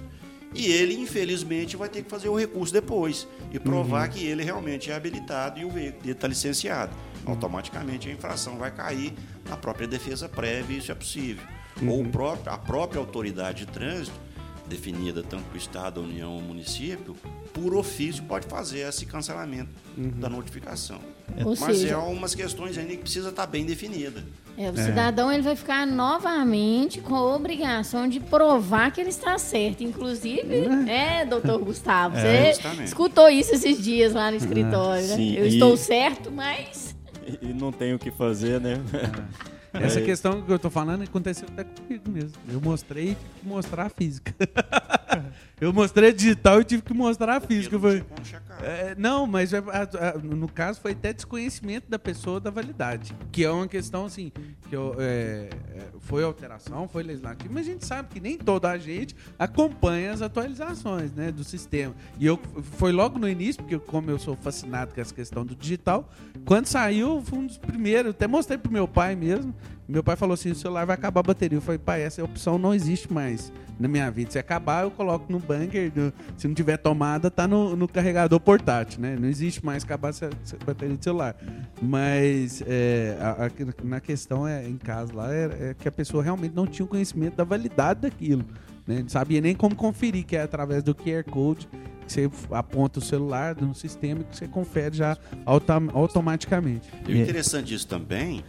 E 0.55 0.67
ele, 0.67 0.95
infelizmente, 0.95 1.77
vai 1.77 1.89
ter 1.89 2.03
que 2.03 2.11
fazer 2.11 2.29
o 2.29 2.39
recurso 2.39 2.73
depois 2.73 3.29
e 3.53 3.59
provar 3.59 4.09
uhum. 4.09 4.15
que 4.15 4.27
ele 4.27 4.43
realmente 4.43 4.91
é 4.91 4.95
habilitado 4.95 5.61
e 5.61 5.65
o 5.65 5.71
veículo 5.71 6.11
está 6.11 6.27
licenciado. 6.27 6.93
Uhum. 7.25 7.33
Automaticamente 7.33 8.09
a 8.09 8.13
infração 8.13 8.57
vai 8.57 8.71
cair 8.71 9.13
na 9.49 9.57
própria 9.57 9.87
defesa 9.87 10.29
prévia, 10.29 10.79
isso 10.79 10.91
é 10.91 10.95
possível. 10.95 11.45
Uhum. 11.81 11.91
Ou 11.91 12.05
próprio, 12.07 12.53
a 12.53 12.59
própria 12.59 12.99
autoridade 12.99 13.67
de 13.67 13.73
trânsito, 13.73 14.19
definida 14.69 15.23
tanto 15.23 15.45
para 15.45 15.55
o 15.55 15.59
Estado, 15.59 16.01
a 16.01 16.03
União 16.03 16.35
ou 16.35 16.41
município, 16.41 17.17
por 17.53 17.75
ofício 17.75 18.23
pode 18.25 18.47
fazer 18.47 18.81
esse 18.81 19.07
cancelamento 19.07 19.71
uhum. 19.97 20.11
da 20.11 20.29
notificação. 20.29 21.01
Mas 21.45 21.59
seja, 21.59 21.95
é 21.95 21.97
umas 21.97 22.35
questões 22.35 22.77
ainda 22.79 22.91
que 22.93 22.99
precisa 22.99 23.31
estar 23.31 23.43
tá 23.43 23.51
bem 23.51 23.65
definida. 23.65 24.25
É, 24.57 24.71
o 24.71 24.79
é. 24.79 24.85
cidadão 24.85 25.31
ele 25.33 25.43
vai 25.43 25.55
ficar 25.55 25.87
novamente 25.87 27.01
com 27.01 27.15
a 27.15 27.35
obrigação 27.35 28.09
de 28.09 28.19
provar 28.19 28.91
que 28.91 29.01
ele 29.01 29.11
está 29.11 29.39
certo. 29.39 29.85
Inclusive, 29.85 30.67
é, 30.89 31.21
é 31.21 31.25
doutor 31.25 31.59
Gustavo, 31.59 32.17
é, 32.17 32.21
você 32.21 32.55
justamente. 32.55 32.89
escutou 32.89 33.29
isso 33.29 33.55
esses 33.55 33.83
dias 33.83 34.15
lá 34.15 34.31
no 34.31 34.37
escritório, 34.37 35.07
né? 35.07 35.17
Sim, 35.17 35.35
Eu 35.35 35.47
e... 35.47 35.49
estou 35.49 35.77
certo, 35.77 36.31
mas. 36.31 36.97
E 37.41 37.53
não 37.53 37.71
tenho 37.71 37.97
o 37.97 37.99
que 37.99 38.11
fazer, 38.11 38.61
né? 38.61 38.81
Essa 39.73 40.01
questão 40.01 40.43
que 40.43 40.51
eu 40.51 40.59
tô 40.59 40.71
falando 40.71 41.03
aconteceu 41.03 41.49
até 41.49 41.65
comigo 41.65 42.11
mesmo. 42.11 42.33
Eu 42.49 42.61
mostrei 42.61 43.11
e 43.11 43.15
tive 43.15 43.31
que 43.41 43.47
mostrar 43.47 43.87
a 43.87 43.89
física. 43.89 44.35
eu 45.61 45.73
mostrei 45.73 46.11
a 46.11 46.13
digital 46.13 46.61
e 46.61 46.65
tive 46.65 46.83
que 46.83 46.95
mostrar 46.95 47.37
a 47.37 47.41
física. 47.41 47.79
Foi, 47.79 48.05
é, 48.63 48.95
não, 48.97 49.27
mas 49.27 49.53
é, 49.53 49.59
a, 49.59 50.09
a, 50.11 50.19
no 50.19 50.49
caso 50.49 50.81
foi 50.81 50.93
até 50.93 51.13
desconhecimento 51.13 51.89
da 51.89 51.99
pessoa 51.99 52.41
da 52.41 52.51
validade. 52.51 53.15
Que 53.31 53.45
é 53.45 53.51
uma 53.51 53.69
questão 53.69 54.07
assim, 54.07 54.33
que 54.69 54.75
eu, 54.75 54.95
é, 54.99 55.49
é 55.75 55.89
foi 56.01 56.23
alteração, 56.23 56.89
foi 56.89 57.03
legislativo, 57.03 57.53
mas 57.53 57.67
a 57.67 57.71
gente 57.71 57.87
sabe 57.87 58.09
que 58.09 58.21
nem 58.21 58.39
toda 58.39 58.71
a 58.71 58.79
gente 58.79 59.15
acompanha 59.39 60.13
as 60.13 60.23
atualizações 60.23 61.13
né, 61.13 61.31
do 61.31 61.45
sistema. 61.45 61.95
E 62.19 62.27
eu 62.27 62.39
foi 62.77 62.93
logo 62.93 63.19
no 63.19 63.29
início, 63.29 63.63
porque 63.63 63.79
como 63.79 64.11
eu 64.11 64.19
sou 64.19 64.37
fascinado 64.37 64.95
com 64.95 65.01
essa 65.01 65.15
questão 65.15 65.45
do 65.45 65.55
digital, 65.55 66.09
quando 66.45 66.67
saiu, 66.67 67.23
foi 67.23 67.39
um 67.39 67.47
dos 67.47 67.59
primeiros, 67.59 68.11
até 68.11 68.27
mostrei 68.27 68.59
pro 68.59 68.73
meu 68.73 68.89
pai 68.89 69.15
mesmo. 69.15 69.55
Meu 69.89 70.05
pai 70.05 70.17
falou 70.17 70.35
assim: 70.35 70.51
o 70.51 70.55
celular 70.55 70.85
vai 70.85 70.95
acabar 70.95 71.21
a 71.21 71.23
bateria. 71.23 71.57
Eu 71.57 71.63
falei, 71.63 71.79
pai, 71.79 72.03
essa 72.03 72.23
opção 72.23 72.59
não 72.59 72.75
existe 72.75 73.11
mais 73.11 73.51
na 73.79 73.89
minha 73.89 74.11
vida. 74.11 74.31
Se 74.31 74.39
acabar, 74.39 74.85
eu 74.85 74.91
coloco 74.91 75.33
no 75.33 75.39
bunker. 75.39 75.91
Se 76.37 76.47
não 76.47 76.55
tiver 76.55 76.77
tomada, 76.77 77.31
tá 77.31 77.47
no, 77.49 77.75
no, 77.75 77.89
carregador 77.89 78.39
portátil, 78.49 79.03
né? 79.03 79.15
Não 79.21 79.29
existe 79.29 79.63
mais 79.63 79.85
acabar 79.85 80.09
a 80.09 80.65
bateria 80.65 80.97
de 80.97 81.05
celular. 81.05 81.37
Mas 81.83 82.63
é, 82.67 83.15
a, 83.21 83.45
a, 83.45 83.51
na 83.85 84.01
questão 84.01 84.49
é, 84.49 84.67
em 84.67 84.79
casa 84.79 85.15
lá 85.15 85.31
é, 85.31 85.45
é, 85.45 85.75
que 85.79 85.87
a 85.87 85.93
pessoa 85.93 86.23
realmente 86.23 86.55
não 86.55 86.67
tinha 86.67 86.87
o 86.87 86.89
conhecimento 86.89 87.37
da 87.37 87.45
validade 87.45 88.01
daquilo. 88.01 88.43
Né? 88.87 89.01
Não 89.03 89.09
sabia 89.11 89.43
nem 89.43 89.55
como 89.55 89.77
conferir, 89.77 90.25
que 90.25 90.35
é 90.35 90.41
através 90.41 90.83
do 90.83 90.95
QR 90.95 91.25
Code 91.25 91.69
você 92.07 92.31
aponta 92.51 93.01
o 93.01 93.03
celular 93.03 93.55
no 93.61 93.75
sistema 93.75 94.25
que 94.25 94.35
você 94.35 94.49
confere 94.49 94.97
já 94.97 95.19
automaticamente. 95.93 96.89
E 97.07 97.13
o 97.13 97.17
interessante 97.19 97.67
disso 97.67 97.87
também 97.87 98.43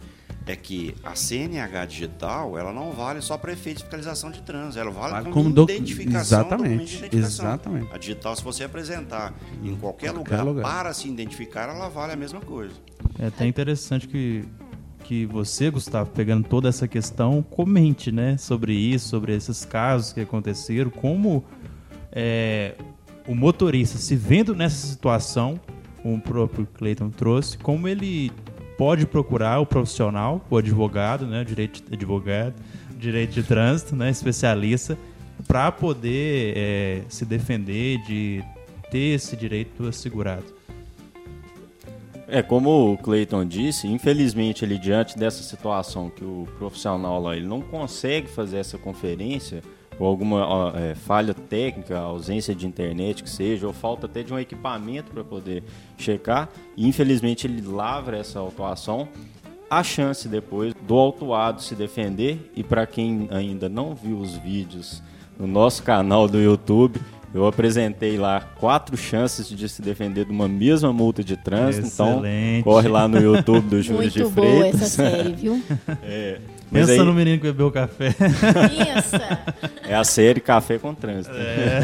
é 0.50 0.56
que 0.56 0.94
a 1.02 1.14
CNH 1.14 1.86
digital 1.86 2.58
ela 2.58 2.72
não 2.72 2.92
vale 2.92 3.20
só 3.20 3.38
para 3.38 3.52
efeito 3.52 3.78
de 3.78 3.82
fiscalização 3.84 4.30
de 4.30 4.42
trânsito, 4.42 4.78
ela 4.78 4.90
vale, 4.90 5.12
vale 5.12 5.30
como, 5.30 5.54
como 5.54 5.70
identificação. 5.70 6.20
Exatamente. 6.20 6.96
Identificação. 6.96 7.46
Exatamente. 7.46 7.94
A 7.94 7.98
digital, 7.98 8.36
se 8.36 8.42
você 8.42 8.64
apresentar 8.64 9.34
em 9.62 9.74
qualquer, 9.76 10.12
qualquer 10.12 10.36
lugar, 10.36 10.44
lugar, 10.44 10.62
para 10.62 10.92
se 10.92 11.08
identificar, 11.08 11.68
ela 11.68 11.88
vale 11.88 12.12
a 12.12 12.16
mesma 12.16 12.40
coisa. 12.40 12.74
É 13.18 13.26
até 13.26 13.46
interessante 13.46 14.06
que 14.06 14.44
que 15.10 15.26
você, 15.26 15.68
Gustavo, 15.70 16.10
pegando 16.10 16.46
toda 16.46 16.68
essa 16.68 16.86
questão, 16.86 17.42
comente, 17.42 18.12
né, 18.12 18.36
sobre 18.36 18.72
isso, 18.74 19.08
sobre 19.08 19.34
esses 19.34 19.64
casos 19.64 20.12
que 20.12 20.20
aconteceram, 20.20 20.88
como 20.88 21.42
é, 22.12 22.76
o 23.26 23.34
motorista 23.34 23.98
se 23.98 24.14
vendo 24.14 24.54
nessa 24.54 24.86
situação, 24.86 25.58
como 26.00 26.14
o 26.16 26.20
próprio 26.20 26.64
Clayton 26.74 27.10
trouxe, 27.10 27.58
como 27.58 27.88
ele 27.88 28.30
pode 28.80 29.06
procurar 29.06 29.60
o 29.60 29.66
profissional, 29.66 30.40
o 30.48 30.56
advogado, 30.56 31.26
né, 31.26 31.44
direito 31.44 31.82
de 31.82 31.94
advogado, 31.94 32.54
direito 32.96 33.34
de 33.34 33.42
trânsito, 33.42 33.94
né, 33.94 34.08
especialista, 34.08 34.96
para 35.46 35.70
poder 35.70 36.54
é, 36.56 37.02
se 37.06 37.26
defender 37.26 37.98
de 38.06 38.42
ter 38.90 39.16
esse 39.16 39.36
direito 39.36 39.86
assegurado. 39.86 40.46
É, 42.26 42.40
como 42.40 42.94
o 42.94 42.96
Clayton 42.96 43.44
disse, 43.44 43.86
infelizmente 43.86 44.64
ele 44.64 44.78
diante 44.78 45.18
dessa 45.18 45.42
situação 45.42 46.08
que 46.08 46.24
o 46.24 46.48
profissional 46.56 47.20
lá 47.20 47.36
ele 47.36 47.46
não 47.46 47.60
consegue 47.60 48.28
fazer 48.28 48.56
essa 48.56 48.78
conferência, 48.78 49.62
ou 50.00 50.06
alguma 50.06 50.46
ó, 50.46 50.76
é, 50.76 50.94
falha 50.94 51.34
técnica, 51.34 51.98
ausência 51.98 52.54
de 52.54 52.66
internet 52.66 53.22
que 53.22 53.28
seja, 53.28 53.66
ou 53.66 53.72
falta 53.72 54.06
até 54.06 54.22
de 54.22 54.32
um 54.32 54.38
equipamento 54.38 55.12
para 55.12 55.22
poder 55.22 55.62
checar, 55.98 56.48
e 56.74 56.88
infelizmente 56.88 57.46
ele 57.46 57.60
lavra 57.60 58.16
essa 58.16 58.38
autuação, 58.38 59.06
a 59.68 59.84
chance 59.84 60.26
depois 60.26 60.74
do 60.74 60.96
autuado 60.96 61.60
se 61.62 61.74
defender, 61.74 62.50
e 62.56 62.64
para 62.64 62.86
quem 62.86 63.28
ainda 63.30 63.68
não 63.68 63.94
viu 63.94 64.18
os 64.18 64.36
vídeos 64.36 65.02
no 65.38 65.46
nosso 65.46 65.82
canal 65.82 66.26
do 66.26 66.40
YouTube, 66.40 66.98
eu 67.32 67.46
apresentei 67.46 68.16
lá 68.18 68.40
quatro 68.40 68.96
chances 68.96 69.48
de 69.48 69.68
se 69.68 69.80
defender 69.80 70.24
de 70.24 70.32
uma 70.32 70.48
mesma 70.48 70.92
multa 70.92 71.22
de 71.22 71.36
trânsito. 71.36 71.86
Então, 71.86 72.14
Excelente. 72.14 72.64
corre 72.64 72.88
lá 72.88 73.06
no 73.06 73.20
YouTube 73.20 73.68
do 73.68 73.78
Júlio 73.82 74.02
Muito 74.02 74.12
de 74.12 74.24
boa 74.24 74.32
Freitas. 74.32 74.82
essa 74.82 74.88
série, 74.88 75.32
viu? 75.34 75.62
É, 76.02 76.40
mas 76.70 76.86
Pensa 76.86 77.00
aí 77.00 77.06
no 77.06 77.12
menino 77.14 77.38
que 77.38 77.44
bebeu 77.46 77.70
café. 77.70 78.12
Pensa. 78.12 79.38
é 79.88 79.94
a 79.94 80.04
série 80.04 80.40
Café 80.40 80.78
com 80.78 80.94
Trânsito. 80.94 81.34
É. 81.36 81.80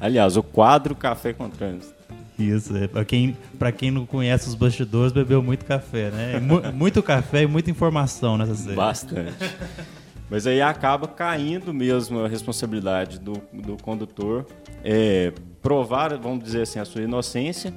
Aliás, 0.00 0.36
o 0.36 0.42
quadro 0.42 0.94
Café 0.94 1.32
com 1.32 1.48
Trânsito. 1.48 1.94
Isso, 2.38 2.76
é. 2.76 2.86
Pra 2.86 3.04
quem, 3.04 3.36
pra 3.58 3.72
quem 3.72 3.90
não 3.90 4.04
conhece 4.04 4.46
os 4.48 4.54
bastidores, 4.54 5.10
bebeu 5.12 5.42
muito 5.42 5.64
café, 5.64 6.10
né? 6.10 6.38
Mu- 6.38 6.60
muito 6.74 7.02
café 7.02 7.42
e 7.42 7.46
muita 7.46 7.70
informação 7.70 8.36
nessa 8.36 8.54
série. 8.54 8.76
Bastante. 8.76 9.32
Mas 10.28 10.46
aí 10.46 10.60
acaba 10.60 11.06
caindo 11.08 11.72
mesmo 11.72 12.20
a 12.24 12.28
responsabilidade 12.28 13.18
do, 13.20 13.40
do 13.52 13.76
condutor 13.80 14.44
é, 14.84 15.32
provar, 15.62 16.14
vamos 16.18 16.42
dizer 16.44 16.62
assim, 16.62 16.78
a 16.78 16.84
sua 16.84 17.00
inocência. 17.02 17.72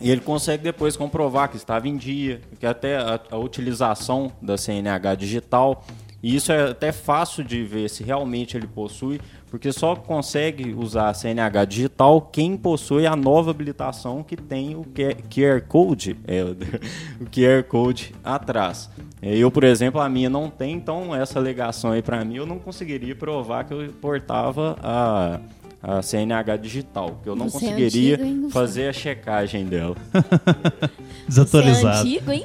E 0.00 0.10
ele 0.10 0.20
consegue 0.20 0.62
depois 0.62 0.96
comprovar 0.96 1.48
que 1.48 1.56
estava 1.56 1.88
em 1.88 1.96
dia, 1.96 2.40
que 2.58 2.66
até 2.66 2.96
a, 2.96 3.20
a 3.30 3.36
utilização 3.36 4.32
da 4.40 4.56
CNH 4.56 5.14
digital. 5.16 5.84
E 6.22 6.34
isso 6.34 6.50
é 6.50 6.70
até 6.70 6.90
fácil 6.90 7.44
de 7.44 7.62
ver 7.62 7.88
se 7.88 8.02
realmente 8.02 8.56
ele 8.56 8.66
possui, 8.66 9.20
porque 9.48 9.72
só 9.72 9.94
consegue 9.94 10.74
usar 10.74 11.10
a 11.10 11.14
CNH 11.14 11.64
digital 11.64 12.20
quem 12.20 12.56
possui 12.56 13.06
a 13.06 13.14
nova 13.14 13.52
habilitação 13.52 14.24
que 14.24 14.36
tem 14.36 14.74
o 14.74 14.84
QR 14.84 15.62
Code, 15.66 16.16
é, 16.26 16.42
o 17.22 17.24
QR 17.26 17.62
Code 17.68 18.14
atrás. 18.24 18.90
É, 19.22 19.36
Eu, 19.36 19.50
por 19.50 19.62
exemplo, 19.62 20.00
a 20.00 20.08
minha 20.08 20.28
não 20.28 20.50
tem, 20.50 20.74
então 20.74 21.14
essa 21.14 21.38
alegação 21.38 21.92
aí 21.92 22.02
para 22.02 22.24
mim 22.24 22.36
eu 22.36 22.46
não 22.46 22.58
conseguiria 22.58 23.14
provar 23.14 23.64
que 23.64 23.72
eu 23.72 23.92
portava 24.00 24.76
a, 24.82 25.40
a 25.82 26.02
CNH 26.02 26.56
digital, 26.56 27.10
porque 27.12 27.28
eu 27.28 27.36
não 27.36 27.48
Você 27.48 27.66
é 27.66 27.70
conseguiria 27.70 28.14
antigo, 28.16 28.28
hein, 28.28 28.50
fazer 28.50 28.88
a 28.88 28.92
checagem 28.92 29.64
dela. 29.66 29.94
Você 30.12 30.84
é 30.84 31.28
Desatualizado. 31.28 32.00
antigo, 32.08 32.32
hein? 32.32 32.42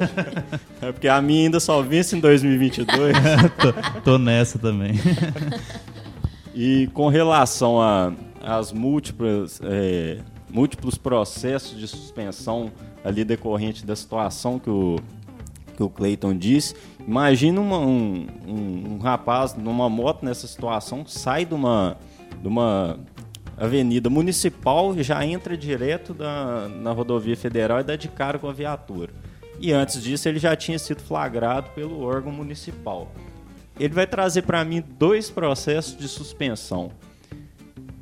É 0.81 0.91
porque 0.91 1.07
a 1.07 1.21
minha 1.21 1.45
ainda 1.45 1.59
só 1.59 1.81
vence 1.81 2.15
em 2.15 2.19
2022. 2.19 3.15
tô, 3.59 4.01
tô 4.01 4.17
nessa 4.17 4.59
também. 4.59 4.93
E 6.55 6.87
com 6.93 7.07
relação 7.07 7.81
a- 7.81 8.13
às 8.39 8.71
múltiplas, 8.71 9.59
é, 9.63 10.19
múltiplos 10.51 10.97
processos 10.99 11.79
de 11.79 11.87
suspensão 11.87 12.71
ali 13.03 13.23
decorrente 13.23 13.83
da 13.83 13.95
situação 13.95 14.59
que 14.59 14.69
o, 14.69 14.97
que 15.75 15.81
o 15.81 15.89
Clayton 15.89 16.37
disse, 16.37 16.75
imagina 17.07 17.59
uma- 17.59 17.79
um, 17.79 18.27
um- 18.47 18.93
um 18.93 18.97
rapaz 18.99 19.55
numa 19.55 19.89
moto 19.89 20.23
nessa 20.23 20.45
situação, 20.45 21.03
sai 21.07 21.43
de 21.43 21.55
uma, 21.55 21.97
de 22.39 22.47
uma 22.47 22.99
avenida 23.57 24.09
municipal 24.09 24.95
já 24.97 25.25
entra 25.25 25.57
direto 25.57 26.13
da, 26.13 26.67
na 26.67 26.91
rodovia 26.91 27.35
federal 27.35 27.79
e 27.79 27.83
dá 27.83 27.95
de 27.95 28.07
cara 28.07 28.39
com 28.39 28.47
a 28.47 28.53
viatura. 28.53 29.11
E 29.59 29.71
antes 29.71 30.01
disso 30.01 30.27
ele 30.27 30.39
já 30.39 30.55
tinha 30.55 30.79
sido 30.79 31.01
flagrado 31.01 31.69
pelo 31.71 32.01
órgão 32.01 32.31
municipal 32.31 33.11
ele 33.79 33.93
vai 33.93 34.05
trazer 34.05 34.43
para 34.43 34.63
mim 34.63 34.83
dois 34.97 35.29
processos 35.29 35.97
de 35.97 36.07
suspensão 36.07 36.91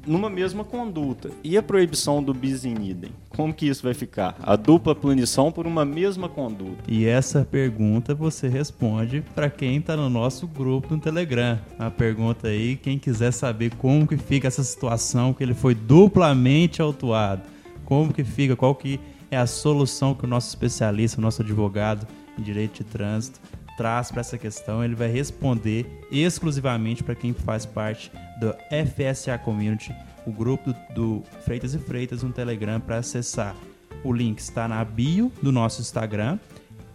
numa 0.06 0.30
mesma 0.30 0.64
conduta. 0.64 1.30
E 1.44 1.58
a 1.58 1.64
proibição 1.64 2.22
do 2.22 2.34
bis 2.34 2.66
in 2.66 2.76
idem? 2.84 3.12
Como 3.30 3.54
que 3.54 3.68
isso 3.68 3.84
vai 3.84 3.94
ficar? 3.94 4.36
A 4.42 4.56
dupla 4.56 4.94
punição 4.94 5.52
por 5.52 5.66
uma 5.66 5.86
mesma 5.86 6.28
conduta. 6.28 6.84
E 6.88 7.06
essa 7.06 7.46
pergunta 7.50 8.14
você 8.14 8.48
responde 8.48 9.24
para 9.34 9.50
quem 9.50 9.78
está 9.78 9.96
no 9.96 10.10
nosso 10.10 10.48
grupo 10.48 10.94
no 10.94 11.00
Telegram. 11.00 11.60
A 11.78 11.90
pergunta 11.90 12.48
aí, 12.48 12.76
quem 12.76 12.98
quiser 12.98 13.32
saber 13.32 13.74
como 13.76 14.08
que 14.08 14.18
fica 14.18 14.48
essa 14.48 14.64
situação 14.64 15.34
que 15.34 15.44
ele 15.44 15.54
foi 15.54 15.76
duplamente 15.76 16.82
autuado. 16.82 17.44
Como 17.86 18.14
que 18.14 18.24
fica, 18.24 18.56
qual 18.56 18.74
que 18.76 19.00
é 19.30 19.38
a 19.38 19.48
solução 19.48 20.14
que 20.14 20.26
o 20.26 20.28
nosso 20.28 20.50
especialista, 20.50 21.20
o 21.20 21.22
nosso 21.22 21.42
advogado 21.42 22.08
em 22.38 22.42
direito 22.42 22.84
de 22.84 22.84
trânsito 22.84 23.40
traz 23.78 24.12
para 24.12 24.22
essa 24.22 24.38
questão. 24.38 24.84
Ele 24.84 24.96
vai 24.96 25.10
responder 25.10 25.86
exclusivamente 26.12 27.04
para 27.04 27.16
quem 27.16 27.34
faz 27.34 27.66
parte 27.66 28.12
do 28.40 28.54
FSA 28.70 29.38
Community, 29.38 29.94
o 30.26 30.32
grupo 30.32 30.74
do, 30.74 30.94
do 30.94 31.24
Freitas 31.46 31.74
e 31.74 31.80
Freitas 31.80 32.24
no 32.24 32.32
Telegram 32.32 32.80
para 32.80 32.98
acessar. 32.98 33.56
O 34.04 34.12
link 34.12 34.40
está 34.40 34.68
na 34.68 34.84
bio 34.84 35.32
do 35.42 35.52
nosso 35.52 35.82
Instagram, 35.82 36.40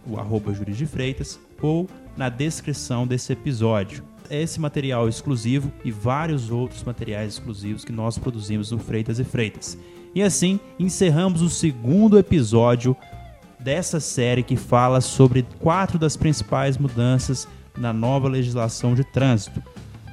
o 0.05 0.19
arroba 0.19 0.51
de 0.51 0.85
Freitas, 0.85 1.39
ou 1.61 1.89
na 2.15 2.29
descrição 2.29 3.07
desse 3.07 3.33
episódio. 3.33 4.03
Esse 4.29 4.59
material 4.59 5.07
exclusivo 5.07 5.71
e 5.85 5.91
vários 5.91 6.51
outros 6.51 6.83
materiais 6.83 7.33
exclusivos 7.33 7.85
que 7.85 7.93
nós 7.93 8.17
produzimos 8.17 8.71
no 8.71 8.77
Freitas 8.77 9.19
e 9.19 9.23
Freitas. 9.23 9.77
E 10.13 10.21
assim, 10.21 10.59
encerramos 10.79 11.41
o 11.41 11.49
segundo 11.49 12.17
episódio 12.17 12.95
dessa 13.67 13.99
série 13.99 14.43
que 14.43 14.55
fala 14.55 15.01
sobre 15.01 15.45
quatro 15.59 15.99
das 15.99 16.15
principais 16.15 16.77
mudanças 16.77 17.45
na 17.77 17.91
nova 17.91 18.29
legislação 18.29 18.95
de 18.95 19.03
trânsito. 19.03 19.61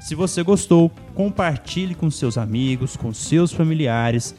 Se 0.01 0.17
você 0.17 0.43
gostou, 0.43 0.91
compartilhe 1.15 1.95
com 1.95 2.11
seus 2.11 2.37
amigos, 2.37 2.97
com 2.97 3.15
seus 3.15 3.53
familiares. 3.53 4.35